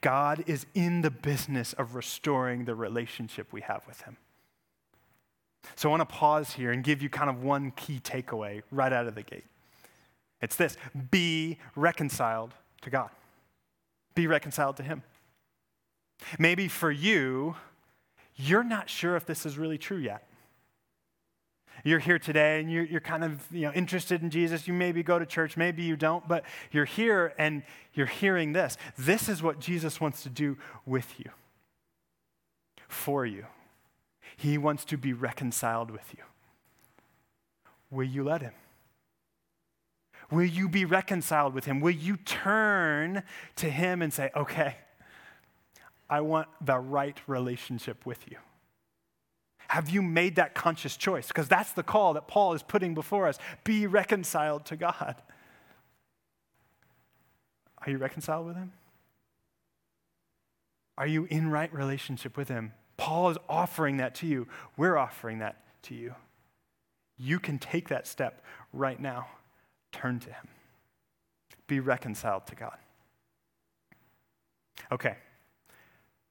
God 0.01 0.45
is 0.47 0.67
in 0.75 1.03
the 1.03 1.11
business 1.11 1.73
of 1.75 1.95
restoring 1.95 2.65
the 2.65 2.75
relationship 2.75 3.53
we 3.53 3.61
have 3.63 3.87
with 3.87 4.03
Him. 4.03 4.17
So 5.75 5.89
I 5.89 5.91
want 5.91 6.09
to 6.09 6.15
pause 6.15 6.53
here 6.53 6.73
and 6.73 6.83
give 6.83 7.03
you 7.03 7.09
kind 7.09 7.29
of 7.29 7.43
one 7.43 7.73
key 7.73 8.01
takeaway 8.03 8.63
right 8.71 8.93
out 8.93 9.07
of 9.07 9.15
the 9.15 9.23
gate. 9.23 9.45
It's 10.41 10.57
this 10.57 10.77
be 11.11 11.59
reconciled 11.75 12.55
to 12.83 12.91
God, 12.91 13.11
be 14.15 14.27
reconciled 14.27 14.77
to 14.79 14.83
Him. 14.83 15.03
Maybe 16.39 16.69
for 16.69 16.91
you, 16.91 17.57
you're 18.37 18.65
not 18.65 18.89
sure 18.89 19.17
if 19.17 19.27
this 19.27 19.45
is 19.45 19.59
really 19.59 19.79
true 19.79 19.99
yet 19.99 20.27
you're 21.85 21.99
here 21.99 22.19
today 22.19 22.61
and 22.61 22.71
you're, 22.71 22.85
you're 22.85 23.01
kind 23.01 23.25
of 23.25 23.41
you 23.51 23.63
know, 23.63 23.73
interested 23.73 24.23
in 24.23 24.31
Jesus. 24.31 24.67
You 24.67 24.75
maybe 24.75 25.03
go 25.03 25.19
to 25.19 25.27
church, 25.27 25.57
maybe 25.57 25.83
you 25.83 25.97
don't, 25.97 26.27
but 26.27 26.45
you're 26.71 26.85
here 26.85 27.35
and 27.39 27.63
you're 27.95 28.07
hearing 28.07 28.53
this. 28.53 28.77
This 28.99 29.29
is 29.29 29.43
what 29.43 29.61
Jesus 29.61 30.01
wants 30.01 30.23
to 30.23 30.29
do 30.29 30.57
with 30.85 31.19
you, 31.19 31.31
for 32.89 33.25
you. 33.25 33.47
He 34.37 34.59
wants 34.59 34.85
to 34.87 34.97
be 34.97 35.13
reconciled 35.13 35.91
with 35.91 36.15
you. 36.17 36.23
Will 37.91 38.05
you 38.05 38.25
let 38.25 38.43
him? 38.43 38.53
Will 40.31 40.45
you 40.45 40.69
be 40.69 40.85
reconciled 40.85 41.55
with 41.55 41.67
him? 41.67 41.81
Will 41.81 41.93
you 41.93 42.17
turn 42.17 43.23
to 43.57 43.71
him 43.71 44.03
and 44.03 44.13
say, 44.13 44.31
okay, 44.35 44.77
I 46.11 46.21
want 46.21 46.49
the 46.61 46.79
right 46.79 47.19
relationship 47.27 48.05
with 48.05 48.29
you? 48.31 48.37
Have 49.69 49.89
you 49.91 50.03
made 50.03 50.37
that 50.37 50.55
conscious 50.55 50.97
choice? 50.97 51.29
Because 51.29 51.49
that's 51.49 51.73
the 51.73 51.83
call 51.83 52.15
that 52.15 52.29
Paul 52.29 52.55
is 52.55 52.63
putting 52.63 52.95
before 52.95 53.27
us. 53.27 53.39
Be 53.65 53.87
reconciled 53.87 54.65
to 54.67 54.77
God. 54.77 55.17
Are 57.85 57.91
you 57.91 57.99
reconciled 57.99 58.47
with 58.47 58.57
him? 58.57 58.73
Are 60.99 61.07
you 61.07 61.27
in 61.31 61.51
right 61.51 61.73
relationship 61.73 62.37
with 62.37 62.49
him? 62.49 62.73
Paul 62.97 63.31
is 63.31 63.39
offering 63.49 63.99
that 63.99 64.15
to 64.17 64.27
you. 64.27 64.49
We're 64.77 64.97
offering 64.97 65.41
that 65.41 65.63
to 65.83 65.95
you. 65.95 66.15
You 67.19 67.39
can 67.39 67.59
take 67.59 67.89
that 67.89 68.07
step 68.07 68.43
right 68.73 69.01
now. 69.01 69.29
Turn 69.93 70.21
to 70.21 70.31
him. 70.31 70.49
Be 71.67 71.81
reconciled 71.81 72.47
to 72.47 72.55
God. 72.55 72.77
Okay, 74.93 75.17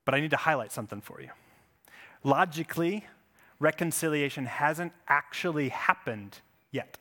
but 0.05 0.15
I 0.15 0.21
need 0.21 0.31
to 0.31 0.37
highlight 0.37 0.71
something 0.71 1.01
for 1.01 1.21
you. 1.21 1.29
Logically, 2.23 3.05
reconciliation 3.59 4.45
hasn't 4.45 4.93
actually 5.07 5.69
happened 5.69 6.39
yet. 6.71 6.97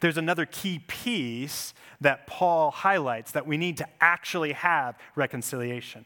There's 0.00 0.18
another 0.18 0.46
key 0.46 0.80
piece 0.86 1.74
that 2.00 2.26
Paul 2.26 2.70
highlights 2.70 3.32
that 3.32 3.46
we 3.46 3.56
need 3.56 3.76
to 3.78 3.88
actually 4.00 4.52
have 4.52 4.96
reconciliation. 5.16 6.04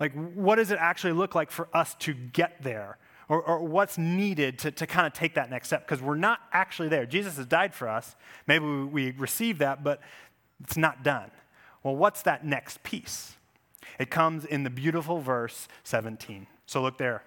Like, 0.00 0.12
what 0.34 0.56
does 0.56 0.70
it 0.70 0.78
actually 0.80 1.12
look 1.12 1.34
like 1.34 1.50
for 1.50 1.68
us 1.72 1.94
to 2.00 2.14
get 2.14 2.62
there? 2.62 2.98
Or, 3.28 3.42
or 3.42 3.62
what's 3.62 3.98
needed 3.98 4.58
to, 4.60 4.70
to 4.70 4.86
kind 4.86 5.06
of 5.06 5.12
take 5.12 5.34
that 5.34 5.50
next 5.50 5.68
step? 5.68 5.86
Because 5.86 6.02
we're 6.02 6.16
not 6.16 6.40
actually 6.52 6.88
there. 6.88 7.04
Jesus 7.04 7.36
has 7.36 7.46
died 7.46 7.74
for 7.74 7.88
us. 7.88 8.16
Maybe 8.46 8.64
we, 8.64 8.84
we 8.84 9.10
receive 9.12 9.58
that, 9.58 9.84
but 9.84 10.00
it's 10.64 10.76
not 10.76 11.04
done. 11.04 11.30
Well, 11.82 11.94
what's 11.94 12.22
that 12.22 12.44
next 12.44 12.82
piece? 12.82 13.36
It 13.98 14.10
comes 14.10 14.44
in 14.44 14.62
the 14.62 14.70
beautiful 14.70 15.20
verse 15.20 15.68
17. 15.84 16.46
So 16.66 16.80
look 16.80 16.98
there. 16.98 17.22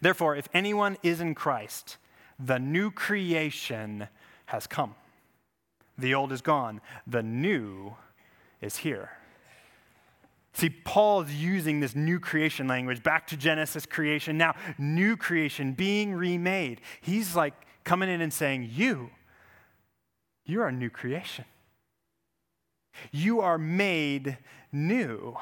Therefore, 0.00 0.36
if 0.36 0.48
anyone 0.52 0.96
is 1.02 1.20
in 1.20 1.34
Christ, 1.34 1.96
the 2.38 2.58
new 2.58 2.90
creation 2.90 4.08
has 4.46 4.66
come. 4.66 4.94
The 5.98 6.14
old 6.14 6.32
is 6.32 6.42
gone, 6.42 6.80
the 7.06 7.22
new 7.22 7.94
is 8.60 8.78
here. 8.78 9.10
See, 10.52 10.70
Paul 10.70 11.22
is 11.22 11.34
using 11.34 11.80
this 11.80 11.94
new 11.94 12.18
creation 12.18 12.66
language 12.66 13.02
back 13.02 13.26
to 13.28 13.36
Genesis 13.36 13.84
creation, 13.84 14.38
now 14.38 14.54
new 14.78 15.16
creation, 15.16 15.72
being 15.72 16.14
remade. 16.14 16.80
He's 17.00 17.36
like 17.36 17.54
coming 17.84 18.08
in 18.08 18.22
and 18.22 18.32
saying, 18.32 18.70
You, 18.72 19.10
you 20.46 20.62
are 20.62 20.68
a 20.68 20.72
new 20.72 20.88
creation. 20.88 21.44
You 23.12 23.40
are 23.40 23.58
made 23.58 24.38
new. 24.72 25.36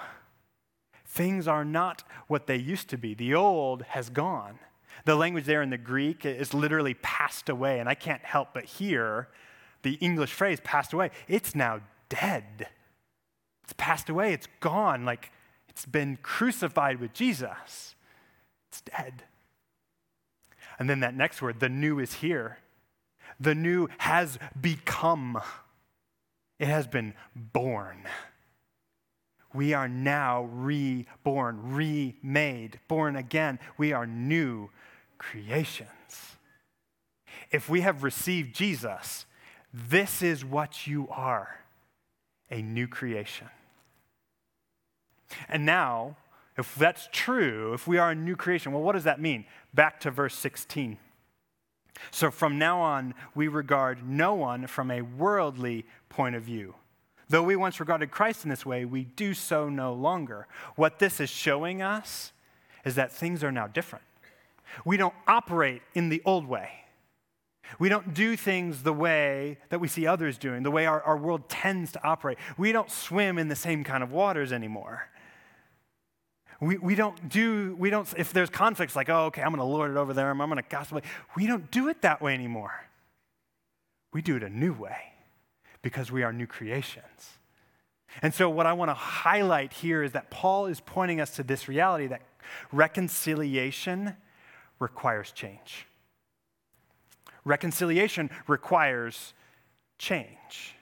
Things 1.14 1.46
are 1.46 1.64
not 1.64 2.02
what 2.26 2.48
they 2.48 2.56
used 2.56 2.88
to 2.88 2.98
be. 2.98 3.14
The 3.14 3.36
old 3.36 3.82
has 3.82 4.10
gone. 4.10 4.58
The 5.04 5.14
language 5.14 5.44
there 5.44 5.62
in 5.62 5.70
the 5.70 5.78
Greek 5.78 6.26
is 6.26 6.52
literally 6.52 6.94
passed 6.94 7.48
away, 7.48 7.78
and 7.78 7.88
I 7.88 7.94
can't 7.94 8.24
help 8.24 8.48
but 8.52 8.64
hear 8.64 9.28
the 9.82 9.92
English 10.00 10.32
phrase 10.32 10.58
passed 10.64 10.92
away. 10.92 11.12
It's 11.28 11.54
now 11.54 11.82
dead. 12.08 12.66
It's 13.62 13.74
passed 13.74 14.08
away, 14.08 14.32
it's 14.32 14.48
gone, 14.58 15.04
like 15.04 15.30
it's 15.68 15.86
been 15.86 16.18
crucified 16.20 16.98
with 16.98 17.12
Jesus. 17.12 17.94
It's 18.70 18.80
dead. 18.80 19.22
And 20.80 20.90
then 20.90 20.98
that 20.98 21.14
next 21.14 21.40
word, 21.40 21.60
the 21.60 21.68
new 21.68 22.00
is 22.00 22.14
here. 22.14 22.58
The 23.38 23.54
new 23.54 23.86
has 23.98 24.36
become, 24.60 25.40
it 26.58 26.66
has 26.66 26.88
been 26.88 27.14
born. 27.36 28.08
We 29.54 29.72
are 29.72 29.88
now 29.88 30.44
reborn, 30.52 31.60
remade, 31.74 32.80
born 32.88 33.16
again. 33.16 33.60
We 33.78 33.92
are 33.92 34.06
new 34.06 34.70
creations. 35.16 35.88
If 37.50 37.68
we 37.68 37.82
have 37.82 38.02
received 38.02 38.54
Jesus, 38.54 39.26
this 39.72 40.22
is 40.22 40.44
what 40.44 40.86
you 40.86 41.08
are 41.08 41.60
a 42.50 42.60
new 42.60 42.86
creation. 42.86 43.48
And 45.48 45.64
now, 45.64 46.16
if 46.56 46.74
that's 46.74 47.08
true, 47.10 47.72
if 47.72 47.86
we 47.86 47.98
are 47.98 48.10
a 48.10 48.14
new 48.14 48.36
creation, 48.36 48.72
well, 48.72 48.82
what 48.82 48.92
does 48.92 49.04
that 49.04 49.20
mean? 49.20 49.44
Back 49.72 50.00
to 50.00 50.10
verse 50.10 50.34
16. 50.34 50.98
So 52.10 52.30
from 52.30 52.58
now 52.58 52.80
on, 52.80 53.14
we 53.34 53.48
regard 53.48 54.08
no 54.08 54.34
one 54.34 54.66
from 54.66 54.90
a 54.90 55.02
worldly 55.02 55.84
point 56.08 56.36
of 56.36 56.42
view. 56.42 56.74
Though 57.28 57.42
we 57.42 57.56
once 57.56 57.80
regarded 57.80 58.10
Christ 58.10 58.44
in 58.44 58.50
this 58.50 58.66
way, 58.66 58.84
we 58.84 59.04
do 59.04 59.34
so 59.34 59.68
no 59.68 59.92
longer. 59.92 60.46
What 60.76 60.98
this 60.98 61.20
is 61.20 61.30
showing 61.30 61.80
us 61.80 62.32
is 62.84 62.96
that 62.96 63.12
things 63.12 63.42
are 63.42 63.52
now 63.52 63.66
different. 63.66 64.04
We 64.84 64.96
don't 64.96 65.14
operate 65.26 65.82
in 65.94 66.08
the 66.08 66.20
old 66.24 66.46
way. 66.46 66.70
We 67.78 67.88
don't 67.88 68.12
do 68.12 68.36
things 68.36 68.82
the 68.82 68.92
way 68.92 69.58
that 69.70 69.80
we 69.80 69.88
see 69.88 70.06
others 70.06 70.36
doing, 70.36 70.62
the 70.62 70.70
way 70.70 70.84
our, 70.84 71.00
our 71.02 71.16
world 71.16 71.48
tends 71.48 71.92
to 71.92 72.04
operate. 72.04 72.36
We 72.58 72.72
don't 72.72 72.90
swim 72.90 73.38
in 73.38 73.48
the 73.48 73.56
same 73.56 73.84
kind 73.84 74.02
of 74.02 74.12
waters 74.12 74.52
anymore. 74.52 75.08
We, 76.60 76.76
we 76.76 76.94
don't 76.94 77.28
do, 77.28 77.74
we 77.78 77.90
don't, 77.90 78.12
if 78.16 78.32
there's 78.32 78.50
conflicts 78.50 78.94
like, 78.94 79.08
oh, 79.08 79.26
okay, 79.26 79.42
I'm 79.42 79.48
going 79.48 79.58
to 79.58 79.64
lord 79.64 79.90
it 79.90 79.96
over 79.96 80.12
there, 80.12 80.30
I'm 80.30 80.38
going 80.38 80.56
to 80.56 80.62
gossip, 80.62 81.04
we 81.34 81.46
don't 81.46 81.70
do 81.70 81.88
it 81.88 82.02
that 82.02 82.20
way 82.20 82.34
anymore. 82.34 82.84
We 84.12 84.22
do 84.22 84.36
it 84.36 84.42
a 84.42 84.50
new 84.50 84.72
way 84.72 85.13
because 85.84 86.10
we 86.10 86.22
are 86.22 86.32
new 86.32 86.46
creations. 86.46 87.38
And 88.22 88.32
so, 88.32 88.48
what 88.48 88.66
I 88.66 88.72
want 88.72 88.88
to 88.88 88.94
highlight 88.94 89.74
here 89.74 90.02
is 90.02 90.12
that 90.12 90.30
Paul 90.30 90.66
is 90.66 90.80
pointing 90.80 91.20
us 91.20 91.36
to 91.36 91.42
this 91.42 91.68
reality 91.68 92.06
that 92.06 92.22
reconciliation 92.72 94.16
requires 94.78 95.30
change. 95.30 95.86
Reconciliation 97.44 98.30
requires 98.48 99.34
change. 99.98 100.74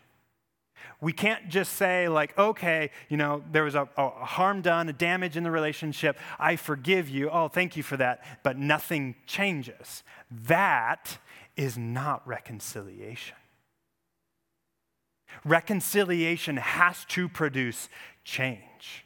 We 1.01 1.13
can't 1.13 1.49
just 1.49 1.73
say, 1.73 2.09
like, 2.09 2.39
okay, 2.39 2.91
you 3.09 3.17
know, 3.17 3.43
there 3.51 3.65
was 3.65 3.75
a, 3.75 3.89
a, 3.97 4.09
harm 4.09 4.63
done, 4.63 4.89
a 4.89 4.93
damage 4.93 5.37
in 5.37 5.43
the 5.43 5.51
relationship. 5.51 6.17
I 6.39 6.55
forgive 6.55 7.09
you. 7.09 7.29
Oh, 7.29 7.49
thank 7.49 7.77
you 7.77 7.83
for 7.83 7.97
that. 7.97 8.25
But 8.45 8.57
nothing 8.57 9.17
changes. 9.27 10.05
That 10.31 11.19
is 11.57 11.77
not 11.77 12.27
reconciliation. 12.27 13.37
Reconciliation 15.45 16.57
has 16.57 17.05
to 17.07 17.29
produce 17.29 17.89
change. 18.25 19.05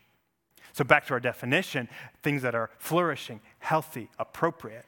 So, 0.73 0.85
back 0.85 1.07
to 1.07 1.15
our 1.15 1.21
definition 1.21 1.89
things 2.23 2.43
that 2.43 2.55
are 2.55 2.71
flourishing, 2.79 3.41
healthy, 3.61 4.11
appropriate. 4.19 4.85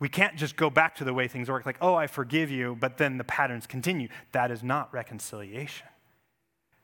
We 0.00 0.08
can't 0.08 0.36
just 0.36 0.56
go 0.56 0.70
back 0.70 0.96
to 0.96 1.04
the 1.04 1.12
way 1.12 1.28
things 1.28 1.50
work, 1.50 1.66
like, 1.66 1.76
oh, 1.80 1.94
I 1.94 2.06
forgive 2.06 2.50
you, 2.50 2.76
but 2.80 2.96
then 2.96 3.18
the 3.18 3.24
patterns 3.24 3.66
continue. 3.66 4.08
That 4.32 4.50
is 4.50 4.62
not 4.62 4.92
reconciliation. 4.92 5.86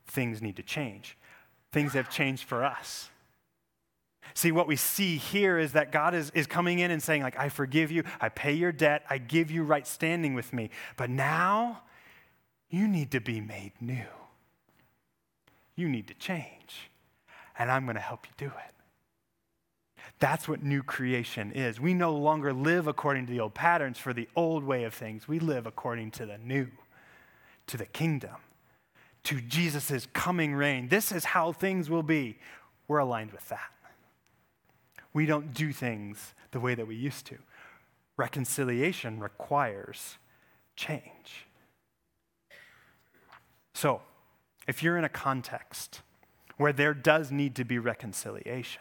Things 0.06 0.42
need 0.42 0.56
to 0.56 0.62
change. 0.62 1.16
Things 1.72 1.94
have 1.94 2.10
changed 2.10 2.44
for 2.44 2.62
us. 2.62 3.08
See, 4.34 4.52
what 4.52 4.68
we 4.68 4.76
see 4.76 5.16
here 5.16 5.58
is 5.58 5.72
that 5.72 5.92
God 5.92 6.14
is, 6.14 6.30
is 6.30 6.46
coming 6.46 6.78
in 6.78 6.90
and 6.90 7.02
saying, 7.02 7.22
like, 7.22 7.38
I 7.38 7.48
forgive 7.48 7.90
you, 7.90 8.04
I 8.20 8.28
pay 8.28 8.52
your 8.52 8.72
debt, 8.72 9.04
I 9.08 9.18
give 9.18 9.50
you 9.50 9.62
right 9.62 9.86
standing 9.86 10.34
with 10.34 10.52
me. 10.52 10.70
But 10.96 11.10
now 11.10 11.82
you 12.70 12.88
need 12.88 13.10
to 13.12 13.20
be 13.20 13.40
made 13.40 13.72
new. 13.80 14.06
You 15.74 15.88
need 15.88 16.08
to 16.08 16.14
change. 16.14 16.90
And 17.58 17.70
I'm 17.70 17.84
going 17.84 17.96
to 17.96 18.00
help 18.02 18.26
you 18.26 18.48
do 18.48 18.52
it. 18.52 18.74
That's 20.18 20.48
what 20.48 20.62
new 20.62 20.82
creation 20.82 21.52
is. 21.52 21.80
We 21.80 21.92
no 21.92 22.14
longer 22.14 22.52
live 22.52 22.86
according 22.86 23.26
to 23.26 23.32
the 23.32 23.40
old 23.40 23.54
patterns 23.54 23.98
for 23.98 24.12
the 24.12 24.28
old 24.34 24.64
way 24.64 24.84
of 24.84 24.94
things. 24.94 25.28
We 25.28 25.38
live 25.38 25.66
according 25.66 26.12
to 26.12 26.26
the 26.26 26.38
new, 26.38 26.68
to 27.66 27.76
the 27.76 27.86
kingdom, 27.86 28.36
to 29.24 29.40
Jesus' 29.40 30.06
coming 30.12 30.54
reign. 30.54 30.88
This 30.88 31.12
is 31.12 31.24
how 31.24 31.52
things 31.52 31.90
will 31.90 32.02
be. 32.02 32.38
We're 32.88 32.98
aligned 32.98 33.32
with 33.32 33.48
that. 33.48 33.72
We 35.12 35.26
don't 35.26 35.52
do 35.52 35.72
things 35.72 36.34
the 36.52 36.60
way 36.60 36.74
that 36.74 36.86
we 36.86 36.94
used 36.94 37.26
to. 37.26 37.36
Reconciliation 38.16 39.18
requires 39.20 40.16
change. 40.76 41.45
So, 43.76 44.00
if 44.66 44.82
you're 44.82 44.96
in 44.96 45.04
a 45.04 45.10
context 45.10 46.00
where 46.56 46.72
there 46.72 46.94
does 46.94 47.30
need 47.30 47.54
to 47.56 47.64
be 47.64 47.78
reconciliation, 47.78 48.80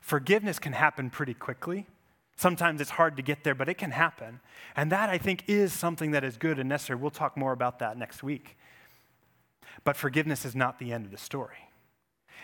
forgiveness 0.00 0.58
can 0.58 0.72
happen 0.72 1.10
pretty 1.10 1.34
quickly. 1.34 1.86
Sometimes 2.34 2.80
it's 2.80 2.88
hard 2.88 3.18
to 3.18 3.22
get 3.22 3.44
there, 3.44 3.54
but 3.54 3.68
it 3.68 3.74
can 3.74 3.90
happen. 3.90 4.40
And 4.74 4.90
that, 4.92 5.10
I 5.10 5.18
think, 5.18 5.44
is 5.46 5.74
something 5.74 6.12
that 6.12 6.24
is 6.24 6.38
good 6.38 6.58
and 6.58 6.70
necessary. 6.70 6.98
We'll 6.98 7.10
talk 7.10 7.36
more 7.36 7.52
about 7.52 7.80
that 7.80 7.98
next 7.98 8.22
week. 8.22 8.56
But 9.84 9.94
forgiveness 9.94 10.46
is 10.46 10.56
not 10.56 10.78
the 10.78 10.90
end 10.90 11.04
of 11.04 11.10
the 11.10 11.18
story. 11.18 11.68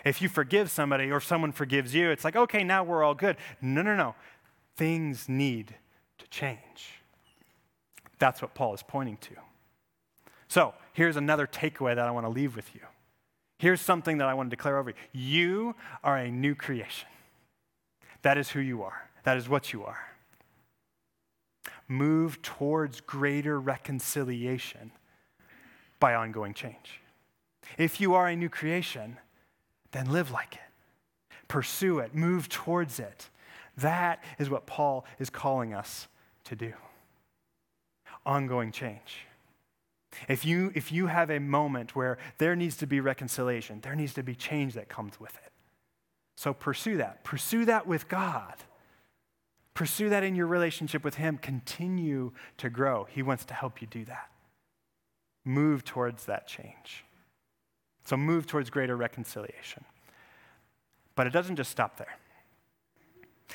If 0.05 0.21
you 0.21 0.29
forgive 0.29 0.71
somebody 0.71 1.11
or 1.11 1.19
someone 1.19 1.53
forgives 1.53 1.95
you, 1.95 2.11
it's 2.11 2.25
like, 2.25 2.37
okay, 2.37 2.63
now 2.63 2.85
we're 2.85 3.03
all 3.03 3.15
good. 3.15 3.39
No, 3.63 3.81
no, 3.81 3.97
no. 3.97 4.15
Things 4.77 5.31
need 5.31 5.75
to 6.19 6.29
change. 6.29 7.01
That's 8.19 8.43
what 8.43 8.53
Paul 8.53 8.75
is 8.75 8.83
pointing 8.83 9.17
to. 9.17 9.37
So, 10.47 10.75
here's 10.95 11.17
another 11.17 11.47
takeaway 11.47 11.95
that 11.95 12.09
I 12.09 12.11
want 12.11 12.25
to 12.25 12.31
leave 12.31 12.57
with 12.57 12.75
you. 12.75 12.81
Here's 13.59 13.81
something 13.81 14.19
that 14.19 14.29
I 14.29 14.35
want 14.35 14.51
to 14.51 14.57
declare 14.57 14.79
over 14.79 14.91
you 14.91 14.97
you 15.13 15.75
are 16.03 16.17
a 16.17 16.31
new 16.31 16.55
creation. 16.55 17.09
That 18.23 18.39
is 18.39 18.51
who 18.51 18.61
you 18.61 18.83
are, 18.83 19.11
that 19.25 19.37
is 19.37 19.49
what 19.49 19.73
you 19.73 19.85
are. 19.85 20.09
Move 21.87 22.41
towards 22.41 23.03
greater 23.03 23.61
reconciliation 23.61 24.91
by 26.01 26.15
ongoing 26.15 26.55
change. 26.55 27.01
If 27.77 28.01
you 28.01 28.15
are 28.15 28.29
a 28.29 28.37
new 28.37 28.49
creation, 28.49 29.19
then 29.93 30.11
live 30.11 30.31
like 30.31 30.55
it. 30.55 30.61
Pursue 31.49 31.99
it, 31.99 32.15
move 32.15 32.49
towards 32.49 32.99
it. 32.99 33.29
That 33.77 34.23
is 34.39 34.49
what 34.49 34.67
Paul 34.67 35.05
is 35.19 35.31
calling 35.31 35.75
us 35.75 36.09
to 36.45 36.57
do. 36.57 36.73
Ongoing 38.25 38.73
change. 38.73 39.27
If 40.29 40.45
you, 40.45 40.73
if 40.75 40.93
you 40.93 41.07
have 41.07 41.31
a 41.31 41.39
moment 41.39 41.95
where 41.95 42.19
there 42.39 42.57
needs 42.57 42.77
to 42.79 42.87
be 42.87 43.01
reconciliation, 43.01 43.81
there 43.81 43.95
needs 43.95 44.15
to 44.15 44.23
be 44.23 44.35
change 44.35 44.75
that 44.75 44.89
comes 44.89 45.19
with 45.21 45.35
it. 45.37 45.53
So 46.37 46.53
pursue 46.53 46.97
that. 46.99 47.25
Pursue 47.25 47.65
that 47.67 47.87
with 47.87 48.09
God. 48.09 48.55
Pursue 49.75 50.09
that 50.11 50.23
in 50.23 50.37
your 50.37 50.47
relationship 50.47 51.05
with 51.05 51.17
Him. 51.17 51.39
Continue 51.39 52.33
to 52.59 52.71
grow. 52.71 53.05
He 53.11 53.23
wants 53.23 53.45
to 53.47 53.55
help 53.55 53.81
you 53.81 53.89
do 53.89 54.05
that. 54.05 54.31
Move 55.45 55.85
towards 55.85 56.27
that 56.27 56.47
change. 56.47 57.05
So 58.05 58.17
move 58.17 58.47
towards 58.47 58.71
greater 58.71 58.97
reconciliation. 58.97 59.85
But 61.17 61.27
it 61.27 61.33
doesn't 61.33 61.57
just 61.57 61.71
stop 61.71 61.97
there. 61.97 62.19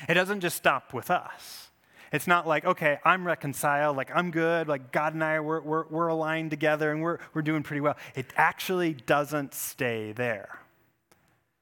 It 0.08 0.14
doesn't 0.14 0.40
just 0.40 0.56
stop 0.56 0.94
with 0.94 1.10
us. 1.10 1.69
It's 2.12 2.26
not 2.26 2.46
like, 2.46 2.64
okay, 2.64 2.98
I'm 3.04 3.24
reconciled, 3.24 3.96
like 3.96 4.10
I'm 4.14 4.30
good, 4.30 4.66
like 4.66 4.90
God 4.90 5.14
and 5.14 5.22
I, 5.22 5.38
we're, 5.38 5.60
we're, 5.60 5.86
we're 5.86 6.08
aligned 6.08 6.50
together 6.50 6.90
and 6.90 7.02
we're, 7.02 7.18
we're 7.34 7.42
doing 7.42 7.62
pretty 7.62 7.80
well. 7.80 7.96
It 8.16 8.26
actually 8.36 8.94
doesn't 8.94 9.54
stay 9.54 10.12
there. 10.12 10.60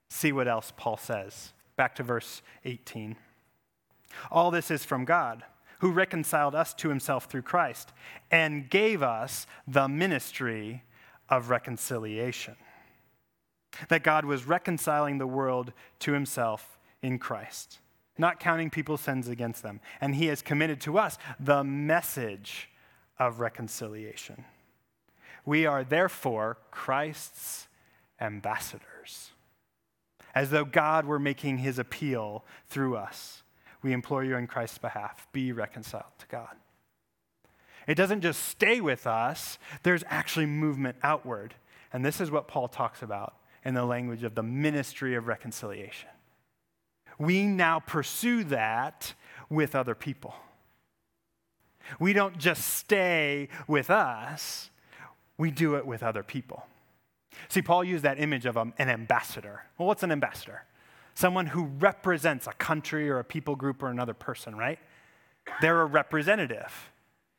See 0.09 0.33
what 0.33 0.49
else 0.49 0.73
Paul 0.75 0.97
says. 0.97 1.53
Back 1.77 1.95
to 1.97 2.03
verse 2.03 2.41
18. 2.65 3.17
All 4.31 4.51
this 4.51 4.71
is 4.71 4.87
from 4.87 5.05
God, 5.05 5.43
who 5.81 5.93
reconciled 5.93 6.55
us 6.55 6.73
to 6.75 6.89
himself 6.89 7.27
through 7.27 7.43
Christ 7.43 7.93
and 8.31 8.71
gave 8.71 9.03
us 9.03 9.47
the 9.67 9.87
ministry 9.87 10.83
of 11.29 11.51
reconciliation. 11.51 12.57
That 13.91 14.03
God 14.03 14.25
was 14.25 14.47
reconciling 14.47 15.19
the 15.19 15.27
world 15.27 15.75
to 16.01 16.13
himself 16.13 16.79
in 17.03 17.19
Christ 17.19 17.81
not 18.19 18.41
counting 18.41 18.71
people's 18.71 19.01
sins 19.01 19.29
against 19.29 19.63
them. 19.63 19.81
And 20.01 20.15
he 20.15 20.27
has 20.27 20.43
committed 20.43 20.81
to 20.83 20.99
us 20.99 21.19
the 21.39 21.63
message 21.63 22.69
of 23.19 23.41
reconciliation. 23.41 24.45
We 25.45 25.67
are 25.67 25.85
therefore 25.85 26.59
Christ's 26.71 27.69
ambassadors. 28.21 29.31
As 30.35 30.51
though 30.51 30.65
God 30.65 31.07
were 31.07 31.19
making 31.19 31.59
his 31.59 31.79
appeal 31.79 32.45
through 32.69 32.97
us, 32.97 33.43
we 33.83 33.93
implore 33.93 34.25
you 34.25 34.37
in 34.37 34.47
Christ's 34.47 34.79
behalf 34.79 35.27
be 35.33 35.53
reconciled 35.53 36.13
to 36.19 36.27
God. 36.27 36.57
It 37.87 37.95
doesn't 37.95 38.21
just 38.21 38.45
stay 38.45 38.81
with 38.81 39.07
us, 39.07 39.59
there's 39.83 40.05
actually 40.09 40.47
movement 40.47 40.97
outward. 41.03 41.55
And 41.93 42.05
this 42.05 42.21
is 42.21 42.31
what 42.31 42.47
Paul 42.47 42.69
talks 42.69 43.03
about 43.03 43.37
in 43.65 43.73
the 43.73 43.85
language 43.85 44.25
of 44.25 44.35
the 44.35 44.43
ministry 44.43 45.15
of 45.15 45.27
reconciliation 45.27 46.11
we 47.19 47.45
now 47.45 47.81
pursue 47.81 48.45
that 48.45 49.15
with 49.51 49.75
other 49.75 49.95
people. 49.95 50.35
We 51.99 52.13
don't 52.13 52.39
just 52.39 52.65
stay 52.65 53.49
with 53.67 53.91
us, 53.91 54.71
we 55.37 55.51
do 55.51 55.77
it 55.77 55.87
with 55.87 56.03
other 56.03 56.23
people. 56.23 56.65
See, 57.49 57.63
Paul 57.63 57.85
used 57.85 58.05
that 58.05 58.21
image 58.21 58.47
of 58.47 58.57
um, 58.57 58.75
an 58.79 58.89
ambassador. 58.89 59.63
Well, 59.79 59.87
what's 59.87 60.03
an 60.03 60.13
ambassador? 60.13 60.65
Someone 61.15 61.47
who 61.47 61.65
represents 61.65 62.47
a 62.47 62.53
country 62.53 63.09
or 63.09 63.19
a 63.19 63.25
people 63.25 63.57
group 63.57 63.83
or 63.83 63.89
another 63.89 64.15
person, 64.15 64.57
right? 64.57 64.79
They're 65.61 65.81
a 65.81 65.87
representative. 65.87 66.91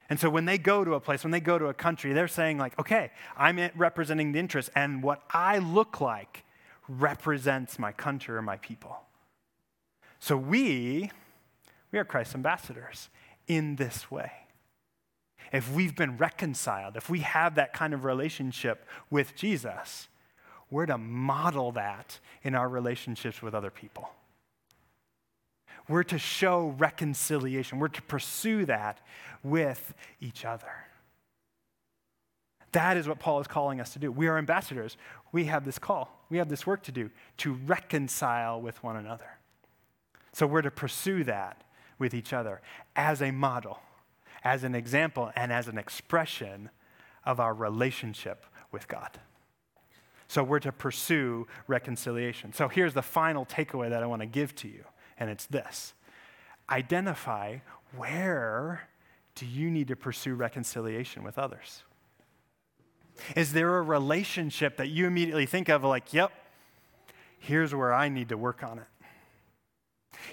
And 0.09 0.19
so 0.19 0.29
when 0.29 0.45
they 0.45 0.57
go 0.57 0.83
to 0.83 0.95
a 0.95 0.99
place, 0.99 1.23
when 1.23 1.31
they 1.31 1.39
go 1.39 1.59
to 1.59 1.67
a 1.67 1.73
country, 1.73 2.13
they're 2.13 2.27
saying, 2.27 2.57
like, 2.57 2.77
okay, 2.79 3.11
I'm 3.37 3.69
representing 3.75 4.31
the 4.31 4.39
interests, 4.39 4.71
and 4.75 5.03
what 5.03 5.21
I 5.29 5.59
look 5.59 6.01
like 6.01 6.43
represents 6.87 7.77
my 7.77 7.91
country 7.91 8.35
or 8.35 8.41
my 8.41 8.57
people. 8.57 8.97
So 10.19 10.35
we, 10.37 11.11
we 11.91 11.99
are 11.99 12.05
Christ's 12.05 12.35
ambassadors 12.35 13.09
in 13.47 13.77
this 13.77 14.11
way. 14.11 14.31
If 15.51 15.73
we've 15.73 15.95
been 15.95 16.17
reconciled, 16.17 16.95
if 16.95 17.09
we 17.09 17.19
have 17.19 17.55
that 17.55 17.73
kind 17.73 17.93
of 17.93 18.05
relationship 18.05 18.85
with 19.09 19.35
Jesus, 19.35 20.07
we're 20.69 20.85
to 20.85 20.97
model 20.97 21.71
that 21.71 22.19
in 22.43 22.53
our 22.53 22.69
relationships 22.69 23.41
with 23.41 23.55
other 23.55 23.71
people. 23.71 24.09
We're 25.87 26.03
to 26.03 26.19
show 26.19 26.75
reconciliation. 26.77 27.79
We're 27.79 27.87
to 27.87 28.01
pursue 28.03 28.65
that 28.65 28.99
with 29.41 29.95
each 30.21 30.45
other. 30.45 30.71
That 32.73 32.97
is 32.97 33.07
what 33.07 33.19
Paul 33.19 33.39
is 33.39 33.47
calling 33.47 33.81
us 33.81 33.93
to 33.93 33.99
do. 33.99 34.11
We 34.11 34.27
are 34.27 34.37
ambassadors. 34.37 34.97
We 35.31 35.45
have 35.45 35.65
this 35.65 35.79
call, 35.79 36.23
we 36.29 36.37
have 36.37 36.49
this 36.49 36.67
work 36.67 36.83
to 36.83 36.91
do 36.91 37.09
to 37.37 37.53
reconcile 37.53 38.61
with 38.61 38.83
one 38.83 38.97
another. 38.97 39.38
So 40.31 40.47
we're 40.47 40.61
to 40.61 40.71
pursue 40.71 41.23
that 41.25 41.63
with 41.97 42.13
each 42.13 42.33
other 42.33 42.61
as 42.95 43.21
a 43.21 43.31
model, 43.31 43.79
as 44.43 44.63
an 44.63 44.75
example, 44.75 45.31
and 45.35 45.51
as 45.51 45.67
an 45.67 45.77
expression 45.77 46.69
of 47.25 47.39
our 47.39 47.53
relationship 47.53 48.45
with 48.71 48.87
God. 48.87 49.19
So 50.27 50.43
we're 50.43 50.59
to 50.59 50.71
pursue 50.71 51.47
reconciliation. 51.67 52.53
So 52.53 52.67
here's 52.67 52.93
the 52.93 53.01
final 53.01 53.45
takeaway 53.45 53.89
that 53.89 54.03
I 54.03 54.05
want 54.05 54.21
to 54.21 54.27
give 54.27 54.55
to 54.57 54.67
you, 54.67 54.85
and 55.17 55.29
it's 55.29 55.45
this 55.45 55.93
identify 56.69 57.57
where 57.95 58.87
do 59.33 59.45
you 59.45 59.71
need 59.71 59.87
to 59.87 59.95
pursue 59.95 60.35
reconciliation 60.35 61.23
with 61.23 61.39
others? 61.39 61.83
Is 63.35 63.53
there 63.53 63.77
a 63.77 63.81
relationship 63.81 64.77
that 64.77 64.89
you 64.89 65.07
immediately 65.07 65.45
think 65.45 65.67
of 65.69 65.83
like, 65.83 66.13
yep, 66.13 66.31
here's 67.39 67.73
where 67.73 67.93
I 67.93 68.09
need 68.09 68.29
to 68.29 68.37
work 68.37 68.63
on 68.63 68.79
it? 68.79 68.85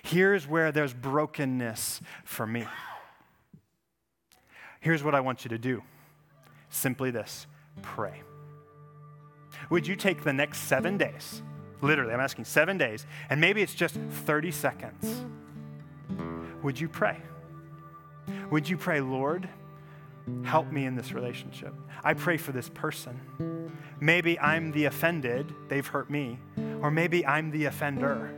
Here's 0.02 0.46
where 0.46 0.72
there's 0.72 0.92
brokenness 0.92 2.00
for 2.24 2.46
me. 2.46 2.66
Here's 4.80 5.02
what 5.02 5.14
I 5.14 5.20
want 5.20 5.44
you 5.44 5.48
to 5.50 5.58
do 5.58 5.82
simply 6.68 7.10
this 7.10 7.46
pray. 7.82 8.22
Would 9.70 9.86
you 9.86 9.96
take 9.96 10.22
the 10.22 10.32
next 10.32 10.60
seven 10.60 10.96
days, 10.96 11.42
literally, 11.80 12.12
I'm 12.12 12.20
asking 12.20 12.44
seven 12.44 12.78
days, 12.78 13.06
and 13.30 13.40
maybe 13.40 13.62
it's 13.62 13.74
just 13.74 13.96
30 13.96 14.50
seconds? 14.50 15.24
Would 16.62 16.78
you 16.78 16.88
pray? 16.88 17.18
Would 18.50 18.68
you 18.68 18.76
pray, 18.76 19.00
Lord, 19.00 19.48
help 20.44 20.70
me 20.70 20.84
in 20.84 20.94
this 20.94 21.12
relationship? 21.12 21.74
I 22.04 22.14
pray 22.14 22.36
for 22.36 22.52
this 22.52 22.68
person. 22.68 23.72
Maybe 24.00 24.38
I'm 24.38 24.72
the 24.72 24.84
offended, 24.84 25.52
they've 25.68 25.86
hurt 25.86 26.10
me, 26.10 26.38
or 26.80 26.90
maybe 26.90 27.26
I'm 27.26 27.50
the 27.50 27.64
offender. 27.64 28.30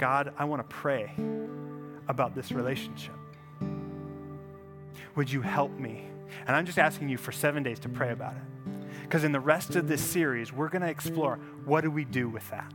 God, 0.00 0.32
I 0.38 0.46
want 0.46 0.66
to 0.66 0.74
pray 0.74 1.12
about 2.08 2.34
this 2.34 2.52
relationship. 2.52 3.12
Would 5.14 5.30
you 5.30 5.42
help 5.42 5.78
me? 5.78 6.08
And 6.46 6.56
I'm 6.56 6.64
just 6.64 6.78
asking 6.78 7.10
you 7.10 7.18
for 7.18 7.32
seven 7.32 7.62
days 7.62 7.78
to 7.80 7.90
pray 7.90 8.10
about 8.10 8.32
it. 8.32 8.42
Because 9.02 9.24
in 9.24 9.32
the 9.32 9.40
rest 9.40 9.76
of 9.76 9.88
this 9.88 10.00
series, 10.00 10.54
we're 10.54 10.70
going 10.70 10.80
to 10.80 10.88
explore 10.88 11.38
what 11.66 11.82
do 11.82 11.90
we 11.90 12.06
do 12.06 12.30
with 12.30 12.48
that? 12.48 12.72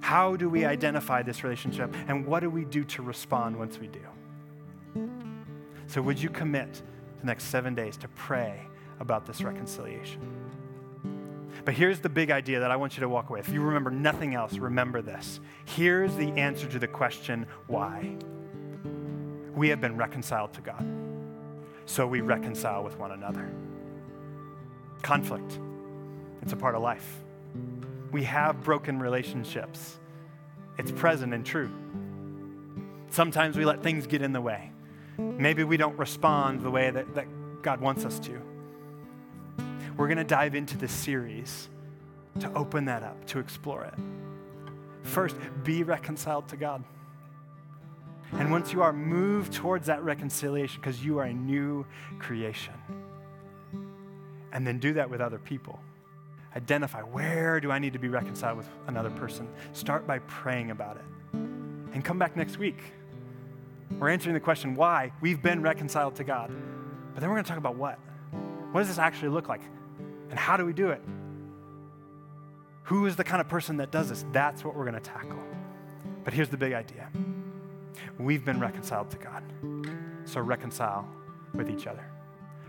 How 0.00 0.34
do 0.34 0.48
we 0.48 0.64
identify 0.64 1.22
this 1.22 1.44
relationship? 1.44 1.94
And 2.08 2.26
what 2.26 2.40
do 2.40 2.50
we 2.50 2.64
do 2.64 2.82
to 2.86 3.02
respond 3.02 3.56
once 3.56 3.78
we 3.78 3.86
do? 3.86 4.00
So, 5.86 6.02
would 6.02 6.20
you 6.20 6.28
commit 6.28 6.82
the 7.20 7.26
next 7.26 7.44
seven 7.44 7.76
days 7.76 7.96
to 7.98 8.08
pray 8.08 8.62
about 8.98 9.26
this 9.26 9.42
reconciliation? 9.42 10.49
But 11.64 11.74
here's 11.74 12.00
the 12.00 12.08
big 12.08 12.30
idea 12.30 12.60
that 12.60 12.70
I 12.70 12.76
want 12.76 12.96
you 12.96 13.00
to 13.00 13.08
walk 13.08 13.30
away. 13.30 13.40
If 13.40 13.50
you 13.50 13.60
remember 13.60 13.90
nothing 13.90 14.34
else, 14.34 14.54
remember 14.54 15.02
this. 15.02 15.40
Here's 15.64 16.14
the 16.16 16.30
answer 16.32 16.66
to 16.66 16.78
the 16.78 16.88
question 16.88 17.46
why. 17.66 18.16
We 19.54 19.68
have 19.68 19.80
been 19.80 19.96
reconciled 19.96 20.54
to 20.54 20.60
God, 20.60 20.84
so 21.86 22.06
we 22.06 22.20
reconcile 22.20 22.82
with 22.82 22.98
one 22.98 23.12
another. 23.12 23.50
Conflict, 25.02 25.58
it's 26.40 26.52
a 26.52 26.56
part 26.56 26.74
of 26.74 26.82
life. 26.82 27.18
We 28.12 28.24
have 28.24 28.62
broken 28.62 28.98
relationships, 28.98 29.98
it's 30.78 30.92
present 30.92 31.34
and 31.34 31.44
true. 31.44 31.70
Sometimes 33.10 33.56
we 33.56 33.64
let 33.64 33.82
things 33.82 34.06
get 34.06 34.22
in 34.22 34.32
the 34.32 34.40
way. 34.40 34.70
Maybe 35.18 35.64
we 35.64 35.76
don't 35.76 35.98
respond 35.98 36.62
the 36.62 36.70
way 36.70 36.90
that, 36.90 37.14
that 37.16 37.26
God 37.60 37.80
wants 37.80 38.04
us 38.04 38.18
to. 38.20 38.40
We're 40.00 40.06
going 40.06 40.16
to 40.16 40.24
dive 40.24 40.54
into 40.54 40.78
this 40.78 40.92
series 40.92 41.68
to 42.38 42.50
open 42.54 42.86
that 42.86 43.02
up, 43.02 43.22
to 43.26 43.38
explore 43.38 43.84
it. 43.84 43.92
First, 45.02 45.36
be 45.62 45.82
reconciled 45.82 46.48
to 46.48 46.56
God. 46.56 46.82
And 48.32 48.50
once 48.50 48.72
you 48.72 48.80
are, 48.80 48.94
move 48.94 49.50
towards 49.50 49.88
that 49.88 50.02
reconciliation 50.02 50.80
because 50.80 51.04
you 51.04 51.18
are 51.18 51.24
a 51.24 51.34
new 51.34 51.84
creation. 52.18 52.72
And 54.54 54.66
then 54.66 54.78
do 54.78 54.94
that 54.94 55.10
with 55.10 55.20
other 55.20 55.38
people. 55.38 55.78
Identify 56.56 57.02
where 57.02 57.60
do 57.60 57.70
I 57.70 57.78
need 57.78 57.92
to 57.92 57.98
be 57.98 58.08
reconciled 58.08 58.56
with 58.56 58.70
another 58.86 59.10
person? 59.10 59.46
Start 59.74 60.06
by 60.06 60.20
praying 60.20 60.70
about 60.70 60.96
it. 60.96 61.04
And 61.34 62.02
come 62.02 62.18
back 62.18 62.38
next 62.38 62.56
week. 62.56 62.78
We're 63.98 64.08
answering 64.08 64.32
the 64.32 64.40
question 64.40 64.74
why 64.76 65.12
we've 65.20 65.42
been 65.42 65.60
reconciled 65.60 66.16
to 66.16 66.24
God. 66.24 66.50
But 67.12 67.20
then 67.20 67.28
we're 67.28 67.36
going 67.36 67.44
to 67.44 67.48
talk 67.50 67.58
about 67.58 67.76
what. 67.76 67.98
What 68.72 68.80
does 68.80 68.88
this 68.88 68.98
actually 68.98 69.28
look 69.28 69.50
like? 69.50 69.60
And 70.30 70.38
how 70.38 70.56
do 70.56 70.64
we 70.64 70.72
do 70.72 70.90
it? 70.90 71.02
Who 72.84 73.06
is 73.06 73.16
the 73.16 73.24
kind 73.24 73.40
of 73.40 73.48
person 73.48 73.76
that 73.78 73.90
does 73.90 74.08
this? 74.08 74.24
That's 74.32 74.64
what 74.64 74.74
we're 74.74 74.84
going 74.84 74.94
to 74.94 75.00
tackle. 75.00 75.38
But 76.24 76.32
here's 76.32 76.48
the 76.48 76.56
big 76.56 76.72
idea 76.72 77.08
we've 78.18 78.44
been 78.44 78.60
reconciled 78.60 79.10
to 79.10 79.16
God. 79.18 79.42
So 80.24 80.40
reconcile 80.40 81.08
with 81.54 81.70
each 81.70 81.86
other. 81.86 82.04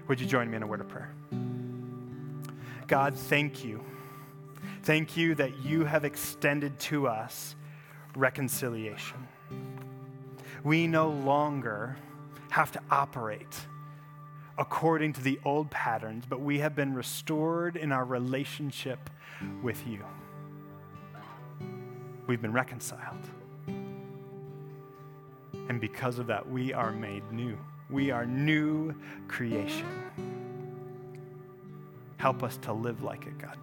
Would 0.07 0.19
you 0.19 0.27
join 0.27 0.49
me 0.49 0.57
in 0.57 0.63
a 0.63 0.67
word 0.67 0.81
of 0.81 0.87
prayer? 0.87 1.13
God, 2.87 3.15
thank 3.15 3.63
you. 3.63 3.83
Thank 4.83 5.15
you 5.15 5.35
that 5.35 5.63
you 5.63 5.85
have 5.85 6.05
extended 6.05 6.77
to 6.79 7.07
us 7.07 7.55
reconciliation. 8.15 9.27
We 10.63 10.87
no 10.87 11.09
longer 11.09 11.97
have 12.49 12.71
to 12.73 12.81
operate 12.89 13.65
according 14.57 15.13
to 15.13 15.21
the 15.21 15.39
old 15.45 15.69
patterns, 15.69 16.25
but 16.27 16.41
we 16.41 16.59
have 16.59 16.75
been 16.75 16.93
restored 16.93 17.75
in 17.75 17.91
our 17.91 18.05
relationship 18.05 19.09
with 19.63 19.85
you. 19.87 20.03
We've 22.27 22.41
been 22.41 22.53
reconciled. 22.53 23.29
And 25.69 25.79
because 25.79 26.19
of 26.19 26.27
that, 26.27 26.49
we 26.49 26.73
are 26.73 26.91
made 26.91 27.23
new. 27.31 27.57
We 27.89 28.11
are 28.11 28.25
new 28.25 28.93
creation. 29.27 29.87
Help 32.17 32.43
us 32.43 32.57
to 32.57 32.73
live 32.73 33.03
like 33.03 33.25
it, 33.25 33.37
God. 33.37 33.57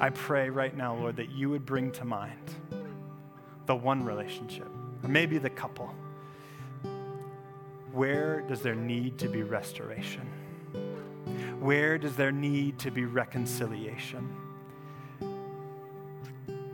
I 0.00 0.10
pray 0.10 0.48
right 0.48 0.76
now, 0.76 0.94
Lord, 0.94 1.16
that 1.16 1.30
you 1.30 1.50
would 1.50 1.66
bring 1.66 1.90
to 1.92 2.04
mind 2.04 2.54
the 3.66 3.74
one 3.74 4.04
relationship, 4.04 4.68
or 5.02 5.08
maybe 5.08 5.38
the 5.38 5.50
couple. 5.50 5.92
Where 7.98 8.42
does 8.42 8.62
there 8.62 8.76
need 8.76 9.18
to 9.18 9.28
be 9.28 9.42
restoration? 9.42 10.22
Where 11.58 11.98
does 11.98 12.14
there 12.14 12.30
need 12.30 12.78
to 12.78 12.92
be 12.92 13.04
reconciliation? 13.04 14.36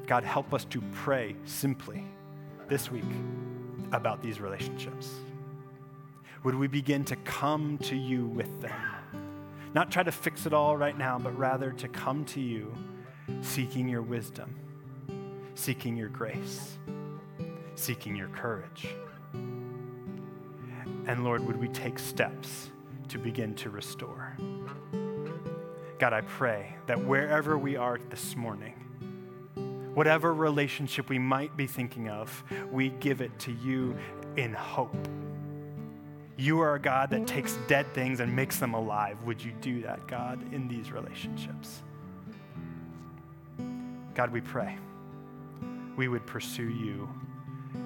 God, 0.06 0.22
help 0.22 0.52
us 0.52 0.66
to 0.66 0.82
pray 0.92 1.34
simply 1.46 2.04
this 2.68 2.90
week 2.90 3.06
about 3.92 4.20
these 4.20 4.38
relationships. 4.38 5.14
Would 6.42 6.56
we 6.56 6.66
begin 6.66 7.06
to 7.06 7.16
come 7.16 7.78
to 7.78 7.96
you 7.96 8.26
with 8.26 8.60
them? 8.60 8.78
Not 9.72 9.90
try 9.90 10.02
to 10.02 10.12
fix 10.12 10.44
it 10.44 10.52
all 10.52 10.76
right 10.76 10.98
now, 10.98 11.18
but 11.18 11.34
rather 11.38 11.72
to 11.72 11.88
come 11.88 12.26
to 12.26 12.40
you 12.42 12.70
seeking 13.40 13.88
your 13.88 14.02
wisdom, 14.02 14.54
seeking 15.54 15.96
your 15.96 16.10
grace, 16.10 16.76
seeking 17.76 18.14
your 18.14 18.28
courage. 18.28 18.88
And 21.06 21.24
Lord, 21.24 21.46
would 21.46 21.56
we 21.56 21.68
take 21.68 21.98
steps 21.98 22.70
to 23.08 23.18
begin 23.18 23.54
to 23.56 23.70
restore? 23.70 24.36
God, 25.98 26.12
I 26.12 26.22
pray 26.22 26.74
that 26.86 27.02
wherever 27.04 27.56
we 27.56 27.76
are 27.76 27.98
this 28.10 28.34
morning, 28.34 28.74
whatever 29.94 30.34
relationship 30.34 31.08
we 31.08 31.18
might 31.18 31.56
be 31.56 31.66
thinking 31.66 32.08
of, 32.08 32.42
we 32.70 32.88
give 32.88 33.20
it 33.20 33.38
to 33.40 33.52
you 33.52 33.96
in 34.36 34.52
hope. 34.52 35.08
You 36.36 36.60
are 36.60 36.74
a 36.74 36.80
God 36.80 37.10
that 37.10 37.26
takes 37.26 37.56
dead 37.68 37.92
things 37.94 38.20
and 38.20 38.34
makes 38.34 38.58
them 38.58 38.74
alive. 38.74 39.16
Would 39.24 39.42
you 39.42 39.52
do 39.60 39.82
that, 39.82 40.06
God, 40.08 40.52
in 40.52 40.66
these 40.66 40.90
relationships? 40.90 41.82
God, 44.14 44.30
we 44.30 44.40
pray 44.40 44.78
we 45.96 46.08
would 46.08 46.26
pursue 46.26 46.68
you 46.68 47.08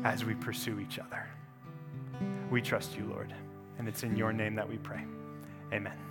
as 0.05 0.25
we 0.25 0.35
pursue 0.35 0.81
each 0.81 0.99
other. 0.99 1.28
We 2.51 2.62
trust 2.62 2.96
you, 2.96 3.05
Lord, 3.05 3.34
and 3.78 3.86
it's 3.86 4.03
in 4.03 4.16
your 4.16 4.32
name 4.32 4.55
that 4.55 4.68
we 4.68 4.78
pray. 4.78 5.05
Amen. 5.72 6.07